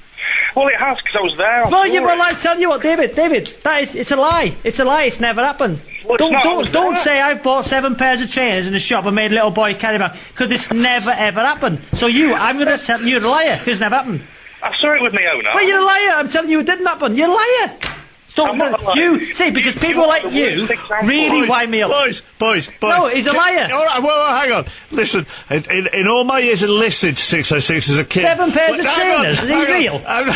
[0.55, 1.70] Well, it has because I was there.
[1.70, 2.20] No, you well.
[2.20, 4.55] I tell you what, David, David, that is, it's a lie.
[4.62, 5.05] It's a lie.
[5.05, 5.80] It's never happened.
[6.05, 9.05] Well, don't, not, don't, don't say I've bought seven pairs of trainers in a shop
[9.07, 11.80] and made a little boy carry them because it's never ever happened.
[11.94, 14.24] So you, I'm going to tell you, you're a liar it's never happened.
[14.62, 15.55] I saw it with my own eyes.
[15.55, 16.11] Well, you're a liar.
[16.16, 17.16] I'm telling you, it didn't happen.
[17.16, 17.78] You're a liar.
[18.35, 18.97] Don't I'm not a liar.
[18.97, 20.66] you see because people You're like you
[21.05, 21.91] really Boys, wind me up.
[21.91, 22.91] Boys, boys, boys.
[22.91, 23.68] No, he's a liar.
[23.72, 24.66] All right, well, well, hang on.
[24.91, 28.22] Listen, in, in, in all my years of listening to 606 as a kid...
[28.22, 30.03] Seven pairs of hang on, trainers, is he real?
[30.07, 30.35] I'm-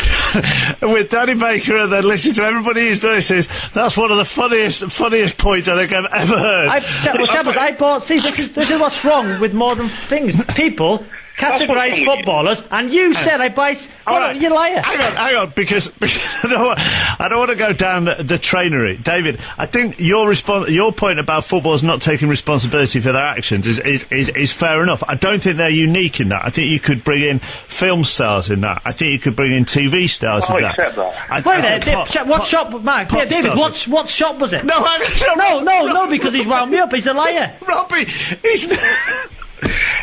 [0.93, 4.25] with Danny Baker and then listening to everybody who's doing this, that's one of the
[4.25, 6.67] funniest funniest points I think I've ever heard.
[6.69, 8.03] I, Cha- well, Chappers, I bought.
[8.03, 10.41] See, this is this is what's wrong with modern things.
[10.53, 12.05] People what's wrong categorise with you.
[12.05, 13.71] footballers, and you said I buy.
[13.71, 14.41] s- All Well, right.
[14.41, 14.81] you're liar.
[14.81, 16.79] Hang on, hang on, because, because I, don't want,
[17.21, 18.97] I don't want to go down the, the trainery.
[18.97, 23.65] David, I think your respon your point about footballers not taking responsibility for their actions
[23.67, 25.03] is, is, is, is fair enough.
[25.07, 26.45] I don't think they're unique in that.
[26.45, 28.81] I think you could bring in film stars in that.
[28.85, 30.77] I think you could bring in TV stars I'll in that.
[30.77, 31.31] accept that.
[31.31, 33.09] I- Wait I there, think Dave, pop- Cha- what pop- shop, Mark?
[33.09, 34.65] pop Yeah, David, what what shop was it?
[34.65, 36.93] No, hang on, no, no, no, because he's wound me up.
[36.93, 37.53] He's a liar.
[37.67, 39.29] Robbie, he's It was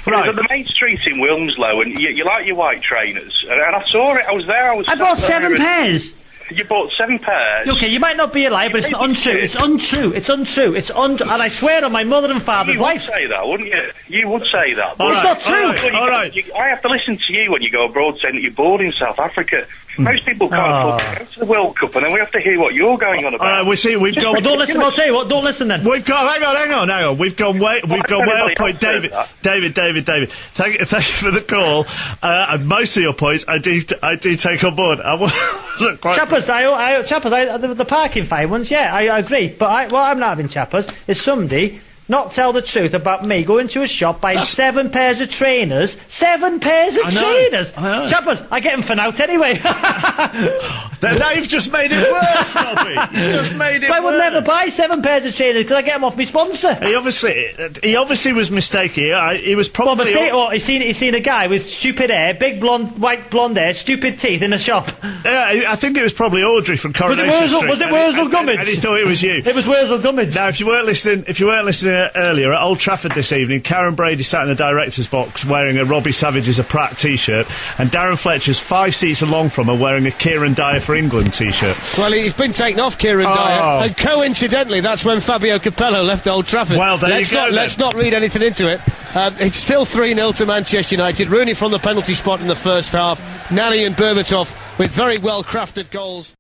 [0.07, 0.35] right.
[0.35, 3.45] the main street in Wilmslow, and you, you like your white trainers.
[3.49, 4.27] And, I saw it.
[4.27, 4.71] I was there.
[4.71, 4.89] I was.
[4.89, 6.15] I bought seven pairs.
[6.51, 7.69] You bought seven pairs.
[7.69, 9.33] Okay, you might not be a liar, but it's not untrue.
[9.33, 10.13] you It's untrue.
[10.13, 10.75] It's untrue.
[10.77, 11.29] It's untrue.
[11.29, 13.03] And I swear on my mother and father's You would life.
[13.05, 13.91] say that, wouldn't you?
[14.09, 14.95] You would say that.
[15.01, 15.55] All it's not true.
[15.57, 16.35] All right, Well, you- all right.
[16.37, 18.81] you- I have to listen to you when you go abroad saying that you're bored
[18.81, 19.67] in South Africa.
[19.97, 20.05] Hmm.
[20.05, 20.97] Most people can't ah.
[20.97, 22.99] afford to go to the World Cup, and then we have to hear what you're
[22.99, 23.47] going on about.
[23.47, 23.97] All right, we see.
[23.97, 24.43] We've Well, gone.
[24.43, 24.81] don't listen.
[24.83, 25.29] I'll tell you what.
[25.29, 25.85] Don't listen then.
[25.85, 26.33] We've got.
[26.35, 27.19] Hang on, hang on, hang on.
[27.19, 27.81] We've gone way.
[27.83, 28.79] We've gone way off point.
[28.79, 29.29] David, that.
[29.43, 30.31] David, David, David.
[30.55, 31.87] Thank, thank you for the call.
[32.23, 35.01] Uh, and most of your points, I do, I do take on board.
[35.01, 35.66] I wasn't quite.
[35.79, 39.49] Chappers, I, I, chappers, I, the, the parking fine ones, yeah, I, I agree.
[39.49, 43.43] But I, what I'm not having, chappers, is somebody not tell the truth about me
[43.45, 45.97] going to a shop buying seven pairs of trainers.
[46.09, 47.73] Seven pairs of I know, trainers.
[47.77, 48.09] I know.
[48.09, 49.55] Chappers, I get them for now anyway.
[49.55, 53.17] Th- They've just made it worse, Robbie.
[53.19, 55.95] You just made it I would never buy seven pairs of trainers because I get
[55.95, 56.75] them off my sponsor.
[56.75, 57.49] He obviously,
[57.83, 59.05] he obviously was mistaken.
[59.05, 60.05] He, uh, he was Well, probably.
[60.07, 63.57] mistake, or he's seen, he's seen a guy with stupid hair, big blonde, white blonde
[63.57, 64.89] hair, stupid teeth in a shop.
[65.25, 67.71] Yeah, I- I think it was probably Audrey from Coronation Wurzel- Street.
[67.71, 68.59] was it and he- Wurzel and- Gummidge?
[68.61, 69.43] And he thought it was you.
[69.45, 70.35] It was Wurzel Gummidge.
[70.35, 73.33] Now, if you weren't listening, if you weren't listening uh, earlier at Old Trafford this
[73.33, 77.47] evening, Karren Brady sat in the director's box wearing a Robbie Savage's a Pratt T-shirt,
[77.79, 81.77] and Darren Fletcher's five seats along from her wearing a Kieran Dyer for England T-shirt.
[81.99, 83.35] Well, he's been taken off Kieran Oh.
[83.35, 86.77] Dyer, and coincidentally, that's when Fabio Capello left Old Trafford.
[86.77, 87.55] Well, there you let's go Not, then.
[87.55, 88.81] let's not read anything into it.
[89.17, 91.29] Um, it's still 3 0 to Manchester United.
[91.29, 93.51] Rooney from the penalty spot in the first half.
[93.51, 96.35] Nani and Berbatov with very well crafted goals.